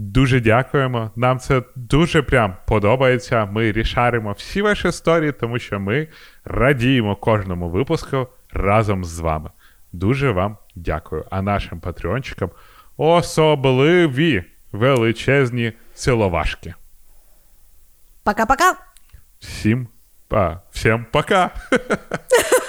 [0.00, 1.10] Дуже дякуємо.
[1.16, 3.44] Нам це дуже прям подобається.
[3.44, 6.08] Ми рішаримо всі ваші історії, тому що ми
[6.44, 9.50] радіємо кожному випуску разом з вами.
[9.92, 11.24] Дуже вам дякую.
[11.30, 12.50] А нашим патреончикам
[12.96, 16.74] особливі величезні ціловашки.
[18.24, 18.74] Пока-пока.
[19.40, 19.88] Всім,
[20.30, 21.50] а, всім пока.